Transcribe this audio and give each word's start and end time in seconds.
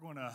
we're 0.00 0.14
going 0.14 0.16
to 0.16 0.32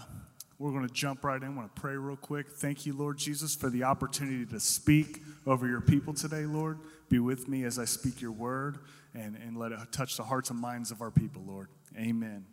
we're 0.59 0.71
going 0.71 0.87
to 0.87 0.93
jump 0.93 1.23
right 1.23 1.41
in. 1.41 1.47
I 1.47 1.51
want 1.51 1.73
to 1.73 1.81
pray 1.81 1.95
real 1.95 2.15
quick. 2.15 2.49
Thank 2.49 2.85
you, 2.85 2.93
Lord 2.93 3.17
Jesus, 3.17 3.55
for 3.55 3.69
the 3.69 3.83
opportunity 3.83 4.45
to 4.45 4.59
speak 4.59 5.21
over 5.45 5.67
your 5.67 5.81
people 5.81 6.13
today, 6.13 6.45
Lord. 6.45 6.79
Be 7.09 7.19
with 7.19 7.47
me 7.47 7.63
as 7.63 7.79
I 7.79 7.85
speak 7.85 8.21
your 8.21 8.31
word 8.31 8.79
and, 9.13 9.35
and 9.35 9.57
let 9.57 9.71
it 9.71 9.79
touch 9.91 10.15
the 10.15 10.23
hearts 10.23 10.49
and 10.49 10.59
minds 10.59 10.91
of 10.91 11.01
our 11.01 11.11
people, 11.11 11.43
Lord. 11.45 11.67
Amen. 11.97 12.45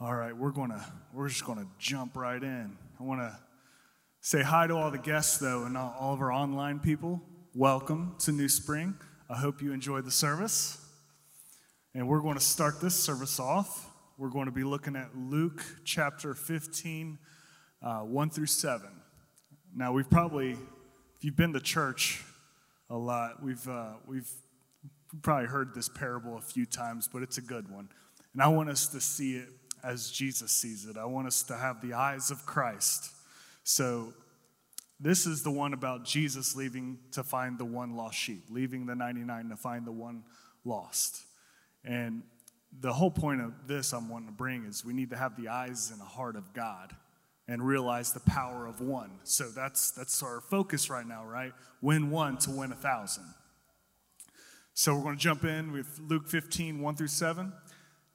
All 0.00 0.14
right, 0.14 0.36
we're 0.36 0.50
going 0.50 0.70
to 0.70 0.84
we're 1.12 1.28
just 1.28 1.44
going 1.44 1.58
to 1.58 1.66
jump 1.78 2.16
right 2.16 2.42
in. 2.42 2.76
I 2.98 3.02
want 3.02 3.20
to 3.20 3.36
say 4.20 4.42
hi 4.42 4.66
to 4.66 4.74
all 4.74 4.90
the 4.90 4.98
guests 4.98 5.38
though 5.38 5.64
and 5.64 5.76
all 5.76 6.14
of 6.14 6.20
our 6.20 6.32
online 6.32 6.80
people. 6.80 7.22
Welcome 7.54 8.16
to 8.20 8.32
New 8.32 8.48
Spring. 8.48 8.94
I 9.28 9.36
hope 9.36 9.62
you 9.62 9.72
enjoyed 9.72 10.04
the 10.04 10.10
service. 10.10 10.78
And 11.94 12.06
we're 12.08 12.20
going 12.20 12.36
to 12.36 12.44
start 12.44 12.80
this 12.80 12.94
service 12.94 13.40
off 13.40 13.89
we're 14.20 14.28
going 14.28 14.44
to 14.44 14.52
be 14.52 14.64
looking 14.64 14.96
at 14.96 15.16
Luke 15.16 15.64
chapter 15.82 16.34
15, 16.34 17.18
uh, 17.82 18.00
1 18.00 18.28
through 18.28 18.44
7. 18.44 18.86
Now, 19.74 19.92
we've 19.92 20.10
probably, 20.10 20.50
if 20.50 21.24
you've 21.24 21.38
been 21.38 21.54
to 21.54 21.60
church 21.60 22.22
a 22.90 22.96
lot, 22.98 23.42
we've, 23.42 23.66
uh, 23.66 23.92
we've 24.06 24.30
probably 25.22 25.46
heard 25.46 25.74
this 25.74 25.88
parable 25.88 26.36
a 26.36 26.42
few 26.42 26.66
times, 26.66 27.08
but 27.10 27.22
it's 27.22 27.38
a 27.38 27.40
good 27.40 27.72
one. 27.72 27.88
And 28.34 28.42
I 28.42 28.48
want 28.48 28.68
us 28.68 28.88
to 28.88 29.00
see 29.00 29.36
it 29.36 29.48
as 29.82 30.10
Jesus 30.10 30.52
sees 30.52 30.84
it. 30.84 30.98
I 30.98 31.06
want 31.06 31.26
us 31.26 31.42
to 31.44 31.56
have 31.56 31.80
the 31.80 31.94
eyes 31.94 32.30
of 32.30 32.44
Christ. 32.44 33.12
So, 33.64 34.12
this 35.02 35.24
is 35.24 35.42
the 35.42 35.50
one 35.50 35.72
about 35.72 36.04
Jesus 36.04 36.54
leaving 36.54 36.98
to 37.12 37.22
find 37.22 37.56
the 37.56 37.64
one 37.64 37.96
lost 37.96 38.18
sheep, 38.18 38.42
leaving 38.50 38.84
the 38.84 38.94
99 38.94 39.48
to 39.48 39.56
find 39.56 39.86
the 39.86 39.92
one 39.92 40.24
lost. 40.62 41.22
And 41.86 42.22
the 42.78 42.92
whole 42.92 43.10
point 43.10 43.40
of 43.40 43.66
this 43.66 43.92
I'm 43.92 44.08
wanting 44.08 44.28
to 44.28 44.34
bring 44.34 44.64
is 44.64 44.84
we 44.84 44.92
need 44.92 45.10
to 45.10 45.16
have 45.16 45.36
the 45.36 45.48
eyes 45.48 45.90
and 45.90 46.00
the 46.00 46.04
heart 46.04 46.36
of 46.36 46.52
God 46.52 46.94
and 47.48 47.66
realize 47.66 48.12
the 48.12 48.20
power 48.20 48.66
of 48.66 48.80
one. 48.80 49.10
So 49.24 49.48
that's 49.48 49.90
that's 49.90 50.22
our 50.22 50.40
focus 50.40 50.88
right 50.88 51.06
now, 51.06 51.24
right? 51.24 51.52
Win 51.82 52.10
one 52.10 52.38
to 52.38 52.50
win 52.50 52.70
a 52.70 52.76
thousand. 52.76 53.34
So 54.72 54.94
we're 54.94 55.02
going 55.02 55.16
to 55.16 55.22
jump 55.22 55.44
in 55.44 55.72
with 55.72 56.00
Luke 56.00 56.28
15, 56.28 56.80
1 56.80 56.96
through 56.96 57.08
7. 57.08 57.52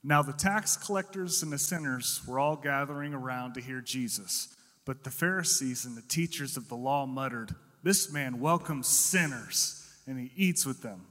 Now 0.04 0.22
the 0.22 0.34
tax 0.34 0.78
collectors 0.78 1.44
and 1.44 1.52
the 1.52 1.60
sinners 1.60 2.22
were 2.26 2.40
all 2.40 2.56
gathering 2.56 3.14
around 3.14 3.54
to 3.56 3.62
hear 3.62 3.82
Jesus. 3.82 4.56
But 4.86 5.04
the 5.04 5.12
Pharisees 5.12 5.86
and 5.86 5.98
the 5.98 6.02
teachers 6.02 6.58
of 6.58 6.70
the 6.70 6.76
law 6.76 7.06
muttered, 7.06 7.54
This 7.84 8.12
man 8.12 8.40
welcomes 8.40 8.88
sinners 8.88 9.86
and 10.08 10.18
he 10.20 10.32
eats 10.36 10.66
with 10.66 10.82
them. 10.82 11.02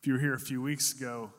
If 0.00 0.06
you 0.06 0.14
were 0.14 0.20
here 0.20 0.34
a 0.34 0.40
few 0.40 0.62
weeks 0.62 0.92
ago, 0.92 1.30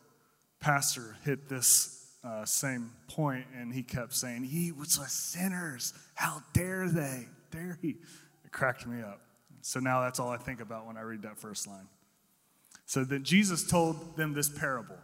pastor 0.59 1.15
hit 1.23 1.49
this 1.49 1.97
uh, 2.23 2.45
same 2.45 2.91
point, 3.07 3.45
and 3.55 3.73
he 3.73 3.83
kept 3.83 4.13
saying, 4.13 4.43
He 4.43 4.71
was 4.71 4.99
with 4.99 5.09
sinners. 5.09 5.93
How 6.15 6.41
dare 6.53 6.89
they? 6.89 7.27
Dare 7.51 7.77
he? 7.81 7.97
It 8.43 8.51
cracked 8.51 8.85
me 8.87 9.01
up. 9.01 9.21
So 9.61 9.79
now 9.79 10.01
that's 10.01 10.19
all 10.19 10.29
I 10.29 10.37
think 10.37 10.61
about 10.61 10.87
when 10.87 10.97
I 10.97 11.01
read 11.01 11.21
that 11.23 11.37
first 11.37 11.67
line. 11.67 11.87
So 12.85 13.03
then 13.03 13.23
Jesus 13.23 13.67
told 13.67 14.15
them 14.15 14.33
this 14.33 14.49
parable 14.49 14.97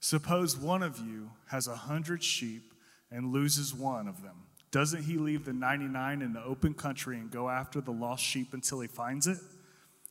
Suppose 0.00 0.56
one 0.56 0.82
of 0.82 0.98
you 0.98 1.30
has 1.48 1.66
a 1.66 1.74
hundred 1.74 2.22
sheep 2.22 2.74
and 3.10 3.32
loses 3.32 3.74
one 3.74 4.06
of 4.06 4.22
them. 4.22 4.36
Doesn't 4.70 5.04
he 5.04 5.18
leave 5.18 5.44
the 5.44 5.52
99 5.52 6.20
in 6.20 6.32
the 6.32 6.42
open 6.42 6.74
country 6.74 7.16
and 7.16 7.30
go 7.30 7.48
after 7.48 7.80
the 7.80 7.92
lost 7.92 8.22
sheep 8.24 8.52
until 8.52 8.80
he 8.80 8.88
finds 8.88 9.26
it? 9.26 9.38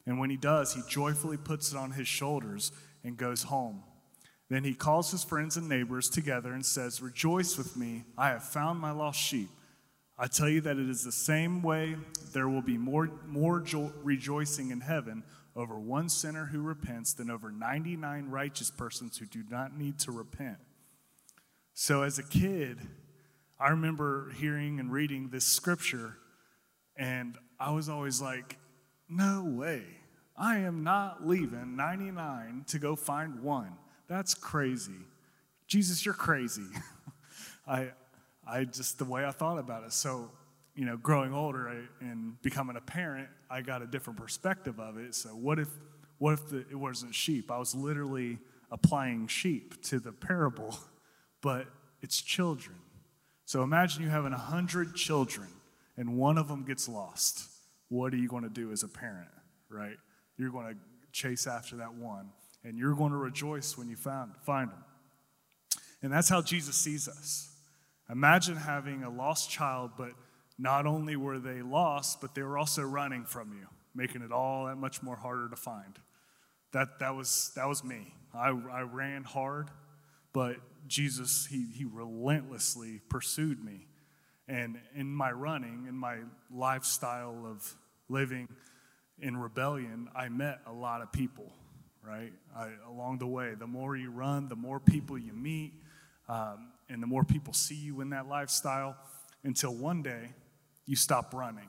And 0.06 0.20
when 0.20 0.30
he 0.30 0.38
does, 0.38 0.74
he 0.74 0.82
joyfully 0.88 1.38
puts 1.38 1.72
it 1.72 1.78
on 1.78 1.92
his 1.92 2.08
shoulders 2.08 2.72
and 3.04 3.18
goes 3.18 3.44
home. 3.44 3.84
Then 4.54 4.64
he 4.64 4.76
calls 4.76 5.10
his 5.10 5.24
friends 5.24 5.58
and 5.58 5.68
neighbors 5.68 6.08
together 6.08 6.54
and 6.54 6.64
says, 6.64 7.02
Rejoice 7.02 7.58
with 7.58 7.76
me, 7.76 8.04
I 8.16 8.28
have 8.28 8.44
found 8.44 8.80
my 8.80 8.92
lost 8.92 9.20
sheep. 9.20 9.50
I 10.16 10.28
tell 10.28 10.48
you 10.48 10.62
that 10.62 10.78
it 10.78 10.88
is 10.88 11.04
the 11.04 11.12
same 11.12 11.64
way 11.64 11.96
there 12.34 12.48
will 12.48 12.62
be 12.62 12.78
more, 12.78 13.10
more 13.26 13.62
jo- 13.62 13.92
rejoicing 14.04 14.70
in 14.70 14.82
heaven 14.82 15.24
over 15.56 15.80
one 15.80 16.08
sinner 16.08 16.46
who 16.46 16.62
repents 16.62 17.14
than 17.14 17.32
over 17.32 17.52
99 17.52 18.30
righteous 18.30 18.70
persons 18.70 19.18
who 19.18 19.26
do 19.26 19.42
not 19.50 19.76
need 19.76 19.98
to 20.02 20.12
repent. 20.12 20.60
So, 21.74 22.04
as 22.04 22.20
a 22.20 22.24
kid, 22.24 22.78
I 23.60 23.70
remember 23.70 24.34
hearing 24.38 24.80
and 24.80 24.92
reading 24.92 25.30
this 25.30 25.46
scripture, 25.46 26.18
and 26.96 27.40
I 27.60 27.72
was 27.72 27.90
always 27.90 28.22
like, 28.22 28.60
no 29.10 29.44
way. 29.44 29.82
I 30.38 30.60
am 30.60 30.84
not 30.84 31.28
leaving 31.28 31.76
99 31.76 32.66
to 32.68 32.78
go 32.78 32.96
find 32.96 33.42
one. 33.42 33.78
That's 34.14 34.36
crazy. 34.36 35.08
Jesus, 35.66 36.06
you're 36.06 36.14
crazy. 36.14 36.68
I, 37.68 37.94
I 38.48 38.64
just, 38.64 39.00
the 39.00 39.06
way 39.06 39.26
I 39.26 39.32
thought 39.32 39.58
about 39.58 39.86
it. 39.86 39.92
So, 39.92 40.30
you 40.76 40.86
know, 40.86 40.98
growing 40.98 41.34
older 41.34 41.68
I, 41.68 42.06
and 42.06 42.40
becoming 42.44 42.76
a 42.76 42.82
parent, 42.82 43.28
I 43.50 43.62
got 43.62 43.82
a 43.82 43.88
different 43.88 44.20
perspective 44.20 44.80
of 44.80 45.00
it. 45.00 45.16
So, 45.16 45.30
what 45.30 45.58
if, 45.58 45.70
what 46.20 46.34
if 46.34 46.48
the, 46.48 46.58
it 46.60 46.76
wasn't 46.76 47.16
sheep? 47.16 47.50
I 47.50 47.58
was 47.58 47.74
literally 47.74 48.38
applying 48.70 49.26
sheep 49.26 49.82
to 49.86 50.00
the 50.00 50.12
parable, 50.12 50.78
but 51.42 51.66
it's 52.04 52.22
children. 52.22 52.76
So, 53.46 53.64
imagine 53.64 54.04
you 54.04 54.10
having 54.10 54.34
a 54.34 54.38
hundred 54.38 54.94
children 54.94 55.48
and 55.98 56.18
one 56.18 56.38
of 56.38 56.48
them 56.48 56.66
gets 56.66 56.88
lost. 56.88 57.50
What 57.90 58.14
are 58.14 58.18
you 58.18 58.28
going 58.28 58.44
to 58.44 58.50
do 58.50 58.72
as 58.72 58.84
a 58.84 58.88
parent, 58.88 59.32
right? 59.70 59.98
You're 60.38 60.52
going 60.52 60.68
to 60.68 60.80
chase 61.12 61.48
after 61.48 61.78
that 61.78 61.96
one 61.96 62.30
and 62.64 62.78
you're 62.78 62.96
going 62.96 63.12
to 63.12 63.18
rejoice 63.18 63.78
when 63.78 63.90
you 63.90 63.96
find, 63.96 64.32
find 64.42 64.70
them. 64.70 64.84
And 66.02 66.12
that's 66.12 66.30
how 66.30 66.42
Jesus 66.42 66.76
sees 66.76 67.08
us. 67.08 67.50
Imagine 68.10 68.56
having 68.56 69.04
a 69.04 69.10
lost 69.10 69.50
child, 69.50 69.92
but 69.98 70.12
not 70.58 70.86
only 70.86 71.16
were 71.16 71.40
they 71.40 71.62
lost, 71.62 72.22
but 72.22 72.36
they 72.36 72.44
were 72.44 72.58
also 72.58 72.84
running 72.84 73.26
from 73.26 73.54
you, 73.54 73.68
making 73.96 74.22
it 74.22 74.32
all 74.32 74.66
that 74.66 74.76
much 74.76 75.02
more 75.02 75.16
harder 75.16 75.50
to 75.50 75.56
find. 75.56 75.98
That, 76.74 77.00
that, 77.00 77.16
was, 77.16 77.52
that 77.56 77.68
was 77.68 77.84
me. 77.84 78.14
I, 78.34 78.50
I 78.50 78.82
ran 78.82 79.24
hard, 79.24 79.70
but 80.34 80.58
Jesus, 80.88 81.48
he, 81.50 81.68
he 81.74 81.86
relentlessly 81.86 83.00
pursued 83.10 83.64
me. 83.64 83.88
And 84.48 84.78
in 84.94 85.08
my 85.08 85.32
running, 85.32 85.86
in 85.88 85.96
my 85.96 86.18
lifestyle 86.52 87.46
of 87.46 87.76
living 88.10 88.50
in 89.20 89.38
rebellion, 89.38 90.10
I 90.14 90.28
met 90.30 90.60
a 90.68 90.74
lot 90.74 91.02
of 91.02 91.12
people 91.12 91.54
right? 92.06 92.32
I, 92.56 92.70
along 92.90 93.20
the 93.20 93.28
way, 93.28 93.54
the 93.58 93.68
more 93.68 93.96
you 93.96 94.12
run, 94.12 94.48
the 94.48 94.56
more 94.56 94.80
people 94.80 95.18
you 95.18 95.34
meet, 95.34 95.74
um, 96.28 96.72
and 96.90 97.02
the 97.02 97.08
more 97.08 97.24
people 97.24 97.54
see 97.54 97.76
you 97.76 98.02
in 98.02 98.10
that 98.10 98.28
lifestyle 98.28 98.96
until 99.44 99.74
one 99.74 100.02
day 100.02 100.34
you 100.86 100.96
stop 100.96 101.34
running. 101.34 101.68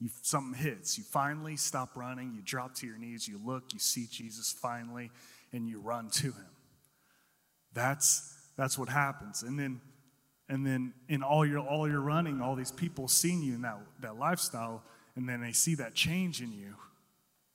You, 0.00 0.10
something 0.22 0.58
hits. 0.60 0.98
You 0.98 1.04
finally 1.04 1.56
stop 1.56 1.96
running. 1.96 2.32
You 2.34 2.42
drop 2.42 2.74
to 2.76 2.86
your 2.86 2.98
knees. 2.98 3.28
You 3.28 3.40
look. 3.44 3.72
You 3.72 3.78
see 3.78 4.06
Jesus 4.10 4.52
finally, 4.52 5.10
and 5.52 5.68
you 5.68 5.80
run 5.80 6.10
to 6.10 6.26
him. 6.32 6.46
That's 7.72 8.34
that's 8.56 8.78
what 8.78 8.88
happens. 8.88 9.42
And 9.42 9.58
then, 9.58 9.80
and 10.48 10.66
then 10.66 10.94
in 11.08 11.22
all 11.22 11.46
your 11.46 11.60
all 11.60 11.88
your 11.88 12.00
running, 12.00 12.40
all 12.40 12.54
these 12.54 12.72
people 12.72 13.08
seeing 13.08 13.42
you 13.42 13.54
in 13.54 13.62
that 13.62 13.78
that 14.00 14.16
lifestyle, 14.16 14.82
and 15.16 15.28
then 15.28 15.40
they 15.40 15.52
see 15.52 15.74
that 15.76 15.94
change 15.94 16.40
in 16.40 16.52
you, 16.52 16.74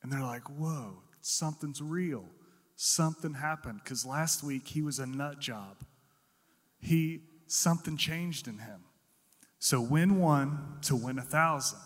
and 0.02 0.10
they're 0.10 0.22
like, 0.22 0.48
"Whoa, 0.48 1.02
something's 1.20 1.82
real. 1.82 2.24
Something 2.76 3.34
happened 3.34 3.80
because 3.84 4.06
last 4.06 4.42
week 4.42 4.68
he 4.68 4.82
was 4.82 4.98
a 4.98 5.06
nut 5.06 5.38
job. 5.38 5.84
He 6.78 7.20
something 7.46 7.96
changed 7.96 8.48
in 8.48 8.58
him. 8.58 8.84
So 9.58 9.80
win 9.80 10.18
one 10.18 10.78
to 10.82 10.96
win 10.96 11.18
a 11.18 11.22
thousand. 11.22 11.78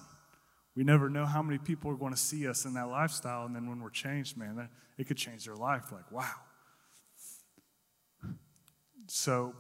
We 0.76 0.84
never 0.84 1.08
know 1.08 1.26
how 1.26 1.42
many 1.42 1.58
people 1.58 1.90
are 1.90 1.96
going 1.96 2.12
to 2.12 2.18
see 2.18 2.48
us 2.48 2.64
in 2.64 2.74
that 2.74 2.88
lifestyle, 2.88 3.46
and 3.46 3.54
then 3.54 3.68
when 3.68 3.80
we're 3.80 3.90
changed, 3.90 4.36
man, 4.36 4.56
that, 4.56 4.70
it 4.98 5.06
could 5.06 5.16
change 5.16 5.44
their 5.44 5.54
life. 5.54 5.92
Like, 5.92 6.10
wow. 6.10 6.34
So, 9.06 9.54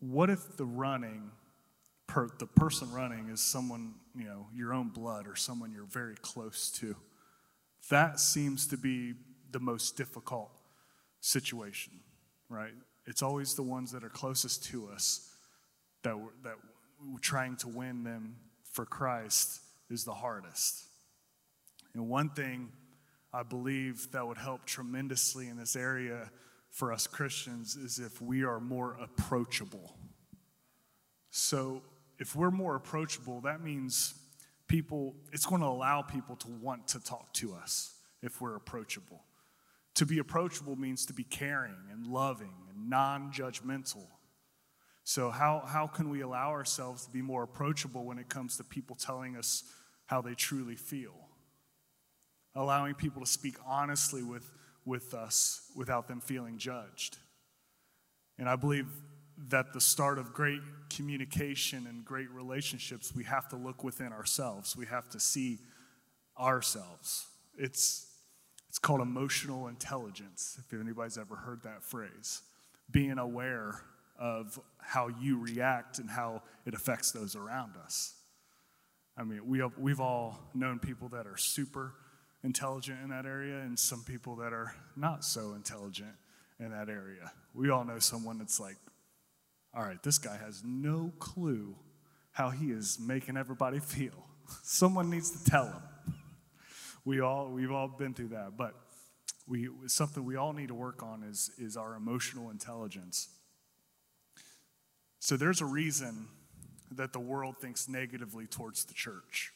what 0.00 0.30
if 0.30 0.56
the 0.56 0.64
running, 0.64 1.30
per, 2.06 2.28
the 2.38 2.46
person 2.46 2.92
running, 2.92 3.28
is 3.28 3.40
someone 3.40 3.94
you 4.16 4.24
know 4.24 4.46
your 4.54 4.72
own 4.72 4.88
blood 4.88 5.28
or 5.28 5.36
someone 5.36 5.72
you're 5.72 5.84
very 5.84 6.16
close 6.16 6.70
to? 6.80 6.96
That 7.90 8.20
seems 8.20 8.66
to 8.68 8.76
be 8.76 9.14
the 9.50 9.60
most 9.60 9.96
difficult 9.96 10.50
situation, 11.20 11.92
right? 12.48 12.72
It's 13.06 13.22
always 13.22 13.54
the 13.54 13.62
ones 13.62 13.92
that 13.92 14.04
are 14.04 14.08
closest 14.08 14.64
to 14.66 14.88
us 14.88 15.28
that 16.02 16.18
we're, 16.18 16.30
that 16.44 16.56
we're 17.10 17.18
trying 17.18 17.56
to 17.56 17.68
win 17.68 18.04
them 18.04 18.36
for 18.64 18.84
Christ 18.84 19.60
is 19.90 20.04
the 20.04 20.14
hardest. 20.14 20.84
And 21.94 22.08
one 22.08 22.30
thing 22.30 22.70
I 23.32 23.42
believe 23.42 24.10
that 24.12 24.26
would 24.26 24.38
help 24.38 24.64
tremendously 24.64 25.48
in 25.48 25.56
this 25.56 25.76
area 25.76 26.30
for 26.70 26.92
us 26.92 27.06
Christians 27.06 27.76
is 27.76 27.98
if 27.98 28.20
we 28.20 28.44
are 28.44 28.60
more 28.60 28.96
approachable. 29.00 29.94
So, 31.30 31.82
if 32.18 32.36
we're 32.36 32.50
more 32.50 32.76
approachable, 32.76 33.40
that 33.42 33.62
means 33.62 34.14
people, 34.72 35.14
it's 35.32 35.44
going 35.44 35.60
to 35.60 35.66
allow 35.66 36.00
people 36.00 36.34
to 36.34 36.48
want 36.48 36.88
to 36.88 36.98
talk 36.98 37.30
to 37.34 37.52
us 37.52 37.92
if 38.22 38.40
we're 38.40 38.56
approachable. 38.56 39.22
To 39.96 40.06
be 40.06 40.18
approachable 40.18 40.76
means 40.76 41.04
to 41.06 41.12
be 41.12 41.24
caring 41.24 41.76
and 41.90 42.06
loving 42.06 42.54
and 42.70 42.88
non 42.88 43.30
judgmental. 43.30 44.06
So, 45.04 45.28
how, 45.28 45.62
how 45.66 45.86
can 45.86 46.08
we 46.08 46.22
allow 46.22 46.52
ourselves 46.52 47.04
to 47.04 47.10
be 47.10 47.20
more 47.20 47.42
approachable 47.42 48.06
when 48.06 48.18
it 48.18 48.30
comes 48.30 48.56
to 48.56 48.64
people 48.64 48.96
telling 48.96 49.36
us 49.36 49.64
how 50.06 50.22
they 50.22 50.34
truly 50.34 50.76
feel? 50.76 51.28
Allowing 52.54 52.94
people 52.94 53.20
to 53.20 53.30
speak 53.30 53.56
honestly 53.66 54.22
with, 54.22 54.50
with 54.86 55.12
us 55.12 55.70
without 55.76 56.08
them 56.08 56.20
feeling 56.20 56.56
judged. 56.56 57.18
And 58.38 58.48
I 58.48 58.56
believe 58.56 58.86
that 59.48 59.72
the 59.72 59.80
start 59.80 60.18
of 60.18 60.32
great 60.32 60.60
communication 60.90 61.86
and 61.86 62.04
great 62.04 62.30
relationships, 62.30 63.14
we 63.14 63.24
have 63.24 63.48
to 63.48 63.56
look 63.56 63.82
within 63.82 64.12
ourselves. 64.12 64.76
We 64.76 64.86
have 64.86 65.08
to 65.10 65.20
see 65.20 65.58
ourselves. 66.38 67.26
It's, 67.58 68.06
it's 68.68 68.78
called 68.78 69.00
emotional 69.00 69.68
intelligence, 69.68 70.58
if 70.58 70.78
anybody's 70.78 71.18
ever 71.18 71.36
heard 71.36 71.62
that 71.64 71.82
phrase. 71.82 72.42
Being 72.90 73.18
aware 73.18 73.82
of 74.18 74.58
how 74.78 75.08
you 75.08 75.38
react 75.38 75.98
and 75.98 76.08
how 76.08 76.42
it 76.66 76.74
affects 76.74 77.10
those 77.10 77.34
around 77.34 77.72
us. 77.82 78.14
I 79.16 79.24
mean, 79.24 79.46
we 79.46 79.58
have, 79.58 79.76
we've 79.78 80.00
all 80.00 80.38
known 80.54 80.78
people 80.78 81.08
that 81.08 81.26
are 81.26 81.36
super 81.36 81.94
intelligent 82.44 82.98
in 83.02 83.10
that 83.10 83.26
area 83.26 83.58
and 83.60 83.78
some 83.78 84.02
people 84.04 84.36
that 84.36 84.52
are 84.52 84.74
not 84.96 85.24
so 85.24 85.54
intelligent 85.54 86.14
in 86.58 86.70
that 86.70 86.88
area. 86.88 87.32
We 87.54 87.70
all 87.70 87.84
know 87.84 87.98
someone 87.98 88.38
that's 88.38 88.60
like, 88.60 88.76
all 89.74 89.82
right, 89.82 90.02
this 90.02 90.18
guy 90.18 90.36
has 90.36 90.62
no 90.64 91.12
clue 91.18 91.74
how 92.32 92.50
he 92.50 92.70
is 92.70 92.98
making 92.98 93.36
everybody 93.36 93.78
feel. 93.80 94.26
Someone 94.62 95.10
needs 95.10 95.30
to 95.30 95.50
tell 95.50 95.66
him. 95.66 95.82
We 97.04 97.20
all, 97.20 97.48
we've 97.48 97.72
all 97.72 97.88
been 97.88 98.14
through 98.14 98.28
that, 98.28 98.56
but 98.56 98.74
we, 99.48 99.68
something 99.86 100.24
we 100.24 100.36
all 100.36 100.52
need 100.52 100.68
to 100.68 100.74
work 100.74 101.02
on 101.02 101.24
is, 101.24 101.50
is 101.58 101.76
our 101.76 101.94
emotional 101.94 102.50
intelligence. 102.50 103.28
So 105.18 105.36
there's 105.36 105.60
a 105.60 105.66
reason 105.66 106.28
that 106.92 107.12
the 107.12 107.20
world 107.20 107.56
thinks 107.60 107.88
negatively 107.88 108.46
towards 108.46 108.84
the 108.84 108.94
church. 108.94 109.52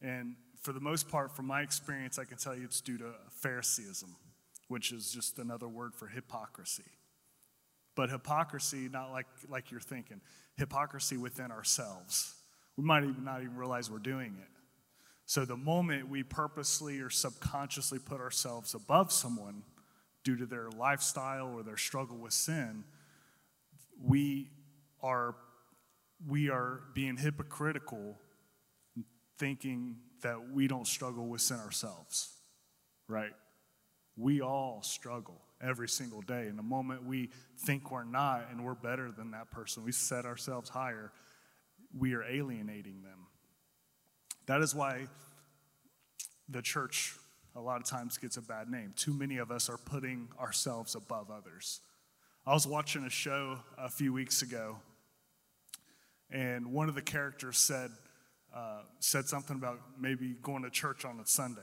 And 0.00 0.34
for 0.60 0.72
the 0.72 0.80
most 0.80 1.08
part, 1.08 1.34
from 1.36 1.46
my 1.46 1.62
experience, 1.62 2.18
I 2.18 2.24
can 2.24 2.36
tell 2.36 2.56
you 2.56 2.64
it's 2.64 2.80
due 2.80 2.98
to 2.98 3.12
Phariseeism, 3.42 4.16
which 4.68 4.92
is 4.92 5.12
just 5.12 5.38
another 5.38 5.68
word 5.68 5.94
for 5.94 6.06
hypocrisy. 6.06 6.84
But 7.94 8.10
hypocrisy, 8.10 8.88
not 8.90 9.10
like, 9.10 9.26
like 9.48 9.70
you're 9.70 9.80
thinking, 9.80 10.20
hypocrisy 10.56 11.16
within 11.16 11.50
ourselves. 11.50 12.34
We 12.76 12.84
might 12.84 13.04
even 13.04 13.24
not 13.24 13.42
even 13.42 13.56
realize 13.56 13.90
we're 13.90 13.98
doing 13.98 14.36
it. 14.40 14.48
So 15.26 15.44
the 15.44 15.56
moment 15.56 16.08
we 16.08 16.22
purposely 16.22 17.00
or 17.00 17.10
subconsciously 17.10 17.98
put 17.98 18.20
ourselves 18.20 18.74
above 18.74 19.12
someone 19.12 19.62
due 20.24 20.36
to 20.36 20.46
their 20.46 20.68
lifestyle 20.70 21.52
or 21.54 21.62
their 21.62 21.76
struggle 21.76 22.16
with 22.16 22.32
sin, 22.32 22.84
we 24.02 24.48
are, 25.02 25.34
we 26.26 26.48
are 26.48 26.80
being 26.94 27.16
hypocritical, 27.16 28.18
thinking 29.38 29.96
that 30.22 30.50
we 30.52 30.66
don't 30.66 30.86
struggle 30.86 31.26
with 31.26 31.40
sin 31.40 31.58
ourselves, 31.58 32.30
right? 33.08 33.32
We 34.16 34.40
all 34.40 34.82
struggle 34.82 35.40
every 35.62 35.88
single 35.88 36.22
day. 36.22 36.46
And 36.48 36.58
the 36.58 36.62
moment 36.62 37.04
we 37.04 37.30
think 37.58 37.90
we're 37.90 38.04
not 38.04 38.48
and 38.50 38.64
we're 38.64 38.74
better 38.74 39.10
than 39.10 39.30
that 39.30 39.50
person, 39.50 39.84
we 39.84 39.92
set 39.92 40.24
ourselves 40.24 40.68
higher, 40.68 41.12
we 41.96 42.14
are 42.14 42.24
alienating 42.24 43.02
them. 43.02 43.26
That 44.46 44.60
is 44.60 44.74
why 44.74 45.06
the 46.48 46.62
church 46.62 47.14
a 47.54 47.60
lot 47.60 47.80
of 47.80 47.86
times 47.86 48.18
gets 48.18 48.36
a 48.36 48.42
bad 48.42 48.68
name. 48.68 48.92
Too 48.96 49.12
many 49.12 49.36
of 49.36 49.50
us 49.50 49.68
are 49.68 49.78
putting 49.78 50.28
ourselves 50.40 50.94
above 50.94 51.30
others. 51.30 51.80
I 52.46 52.54
was 52.54 52.66
watching 52.66 53.04
a 53.04 53.10
show 53.10 53.58
a 53.78 53.88
few 53.88 54.12
weeks 54.12 54.42
ago 54.42 54.78
and 56.32 56.72
one 56.72 56.88
of 56.88 56.94
the 56.94 57.02
characters 57.02 57.58
said, 57.58 57.90
uh, 58.54 58.80
said 59.00 59.26
something 59.26 59.56
about 59.56 59.80
maybe 60.00 60.34
going 60.42 60.62
to 60.62 60.70
church 60.70 61.04
on 61.04 61.20
a 61.20 61.26
Sunday. 61.26 61.60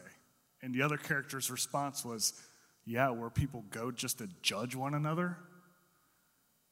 And 0.62 0.74
the 0.74 0.84
other 0.84 0.98
character's 0.98 1.50
response 1.50 2.06
was, 2.06 2.34
Yeah, 2.90 3.12
where 3.12 3.30
people 3.30 3.64
go 3.70 3.92
just 3.92 4.18
to 4.18 4.28
judge 4.42 4.76
one 4.76 4.96
another. 4.96 5.38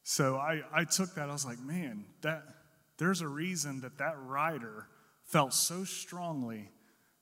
So 0.01 0.37
I, 0.37 0.61
I 0.73 0.83
took 0.83 1.13
that, 1.13 1.29
I 1.29 1.31
was 1.31 1.45
like, 1.45 1.59
Man, 1.59 2.05
that, 2.21 2.43
there's 2.97 3.21
a 3.21 3.27
reason 3.27 3.81
that 3.81 3.99
that 3.99 4.15
writer 4.25 4.87
felt 5.25 5.53
so 5.53 5.83
strongly 5.83 6.71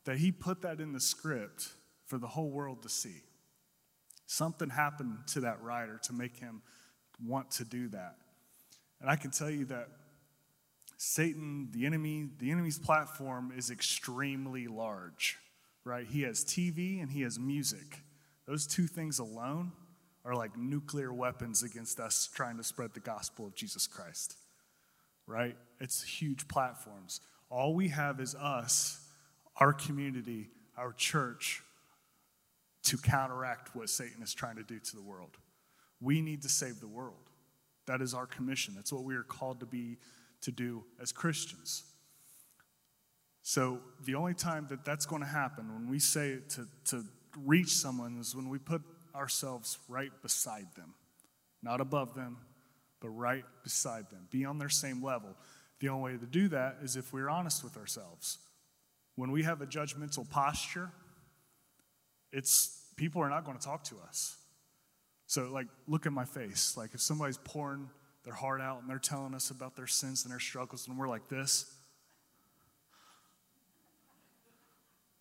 that 0.05 0.19
he 0.19 0.31
put 0.31 0.61
that 0.61 0.79
in 0.79 0.93
the 0.93 1.01
script 1.01 1.73
for 2.05 2.17
the 2.17 2.27
whole 2.27 2.49
world 2.49 2.83
to 2.83 2.89
see. 2.89 3.23
Something 4.27 4.69
happened 4.69 5.17
to 5.33 5.41
that 5.41 5.61
writer 5.61 5.99
to 6.03 6.13
make 6.13 6.37
him 6.37 6.61
want 7.21 7.51
to 7.51 7.65
do 7.65 7.89
that. 7.89 8.15
And 9.01 9.09
I 9.09 9.17
can 9.17 9.31
tell 9.31 9.49
you 9.49 9.65
that 9.65 9.89
Satan, 10.95 11.67
the 11.73 11.85
enemy, 11.85 12.29
the 12.39 12.49
enemy's 12.49 12.79
platform 12.79 13.51
is 13.57 13.71
extremely 13.71 14.67
large, 14.67 15.37
right? 15.83 16.07
He 16.07 16.21
has 16.21 16.45
TV 16.45 17.01
and 17.01 17.11
he 17.11 17.23
has 17.23 17.37
music. 17.37 18.04
Those 18.47 18.67
two 18.67 18.87
things 18.87 19.19
alone 19.19 19.71
are 20.23 20.35
like 20.35 20.57
nuclear 20.57 21.13
weapons 21.13 21.63
against 21.63 21.99
us 21.99 22.29
trying 22.33 22.57
to 22.57 22.63
spread 22.63 22.93
the 22.93 22.99
gospel 22.99 23.45
of 23.45 23.55
Jesus 23.55 23.87
Christ, 23.87 24.35
right? 25.27 25.55
It's 25.79 26.03
huge 26.03 26.47
platforms. 26.47 27.21
All 27.49 27.73
we 27.75 27.89
have 27.89 28.19
is 28.19 28.35
us, 28.35 28.99
our 29.57 29.73
community, 29.73 30.49
our 30.77 30.93
church, 30.93 31.61
to 32.83 32.97
counteract 32.97 33.75
what 33.75 33.89
Satan 33.89 34.21
is 34.21 34.33
trying 34.33 34.57
to 34.57 34.63
do 34.63 34.79
to 34.79 34.95
the 34.95 35.01
world. 35.01 35.37
We 36.01 36.21
need 36.21 36.41
to 36.43 36.49
save 36.49 36.79
the 36.79 36.87
world. 36.87 37.13
That 37.87 38.01
is 38.01 38.13
our 38.13 38.25
commission. 38.25 38.73
That's 38.75 38.91
what 38.91 39.03
we 39.03 39.15
are 39.15 39.23
called 39.23 39.59
to 39.59 39.65
be 39.65 39.97
to 40.41 40.51
do 40.51 40.83
as 41.01 41.11
Christians. 41.11 41.83
So, 43.41 43.79
the 44.03 44.15
only 44.15 44.33
time 44.33 44.65
that 44.69 44.83
that's 44.83 45.05
going 45.05 45.21
to 45.21 45.27
happen 45.27 45.71
when 45.71 45.89
we 45.89 45.99
say 45.99 46.39
to, 46.49 46.67
to 46.85 47.05
reach 47.43 47.69
someone 47.69 48.17
is 48.19 48.35
when 48.35 48.49
we 48.49 48.57
put 48.57 48.81
ourselves 49.15 49.77
right 49.87 50.11
beside 50.21 50.67
them, 50.75 50.93
not 51.63 51.81
above 51.81 52.13
them, 52.15 52.37
but 52.99 53.09
right 53.09 53.45
beside 53.63 54.09
them, 54.09 54.27
be 54.31 54.45
on 54.45 54.57
their 54.57 54.69
same 54.69 55.03
level. 55.03 55.35
The 55.79 55.89
only 55.89 56.13
way 56.13 56.17
to 56.19 56.25
do 56.25 56.47
that 56.49 56.77
is 56.81 56.95
if 56.95 57.13
we're 57.13 57.29
honest 57.29 57.63
with 57.63 57.77
ourselves. 57.77 58.39
When 59.15 59.31
we 59.31 59.43
have 59.43 59.61
a 59.61 59.65
judgmental 59.65 60.29
posture, 60.29 60.91
it's 62.31 62.81
people 62.97 63.21
are 63.21 63.29
not 63.29 63.45
going 63.45 63.57
to 63.57 63.63
talk 63.63 63.83
to 63.85 63.95
us. 64.07 64.37
So, 65.27 65.49
like, 65.51 65.67
look 65.87 66.05
at 66.05 66.13
my 66.13 66.25
face. 66.25 66.75
Like, 66.77 66.93
if 66.93 67.01
somebody's 67.01 67.37
pouring 67.37 67.89
their 68.23 68.33
heart 68.33 68.61
out 68.61 68.81
and 68.81 68.89
they're 68.89 68.99
telling 68.99 69.33
us 69.33 69.51
about 69.51 69.75
their 69.75 69.87
sins 69.87 70.23
and 70.23 70.31
their 70.31 70.39
struggles, 70.39 70.87
and 70.87 70.97
we're 70.97 71.07
like 71.07 71.27
this. 71.29 71.71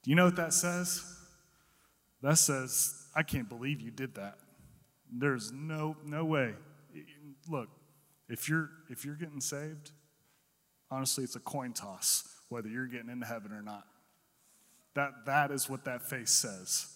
Do 0.02 0.10
you 0.10 0.16
know 0.16 0.26
what 0.26 0.36
that 0.36 0.52
says? 0.52 1.04
That 2.24 2.38
says, 2.38 3.04
I 3.14 3.22
can't 3.22 3.50
believe 3.50 3.82
you 3.82 3.90
did 3.90 4.14
that. 4.14 4.38
There's 5.12 5.52
no 5.52 5.94
no 6.06 6.24
way. 6.24 6.54
Look, 7.50 7.68
if 8.30 8.48
you're 8.48 8.70
if 8.88 9.04
you're 9.04 9.14
getting 9.14 9.42
saved, 9.42 9.92
honestly, 10.90 11.22
it's 11.22 11.36
a 11.36 11.40
coin 11.40 11.74
toss 11.74 12.26
whether 12.48 12.68
you're 12.68 12.86
getting 12.86 13.10
into 13.10 13.26
heaven 13.26 13.52
or 13.52 13.60
not. 13.60 13.84
That 14.94 15.26
that 15.26 15.50
is 15.50 15.68
what 15.68 15.84
that 15.84 16.02
face 16.02 16.30
says. 16.30 16.86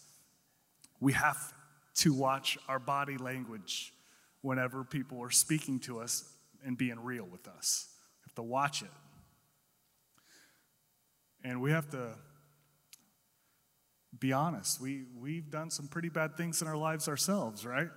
We 0.99 1.13
have 1.13 1.53
to 1.97 2.15
watch 2.15 2.57
our 2.67 2.79
body 2.79 3.19
language 3.19 3.93
whenever 4.41 4.83
people 4.83 5.23
are 5.23 5.31
speaking 5.31 5.79
to 5.81 6.01
us 6.01 6.25
and 6.65 6.79
being 6.79 6.99
real 7.01 7.27
with 7.27 7.47
us. 7.49 7.89
We 8.23 8.31
have 8.31 8.35
to 8.37 8.43
watch 8.43 8.81
it. 8.81 8.91
And 11.45 11.61
we 11.61 11.71
have 11.71 11.91
to 11.91 12.15
be 14.17 14.33
honest. 14.33 14.81
We, 14.81 15.05
we've 15.19 15.51
done 15.51 15.71
some 15.71 15.89
pretty 15.89 16.09
bad 16.09 16.37
things 16.37 16.63
in 16.63 16.69
our 16.69 16.77
lives 16.77 17.09
ourselves, 17.09 17.67
right? 17.67 17.89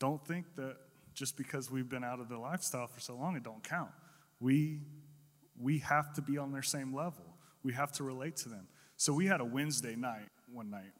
Don't 0.00 0.24
think 0.26 0.46
that 0.56 0.76
just 1.14 1.36
because 1.36 1.70
we've 1.70 1.88
been 1.88 2.04
out 2.04 2.20
of 2.20 2.28
the 2.28 2.38
lifestyle 2.38 2.86
for 2.86 3.00
so 3.00 3.16
long, 3.16 3.36
it 3.36 3.42
don't 3.42 3.62
count. 3.62 3.90
We, 4.40 4.80
we 5.60 5.78
have 5.78 6.14
to 6.14 6.22
be 6.22 6.38
on 6.38 6.52
their 6.52 6.62
same 6.62 6.94
level. 6.94 7.24
We 7.62 7.72
have 7.72 7.92
to 7.92 8.04
relate 8.04 8.36
to 8.38 8.48
them. 8.48 8.68
So 8.96 9.12
we 9.12 9.26
had 9.26 9.40
a 9.40 9.44
Wednesday 9.44 9.96
night 9.96 10.28
one 10.52 10.70
night, 10.70 10.92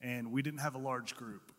and 0.00 0.32
we 0.32 0.42
didn't 0.42 0.60
have 0.60 0.74
a 0.74 0.78
large 0.78 1.16
group. 1.16 1.52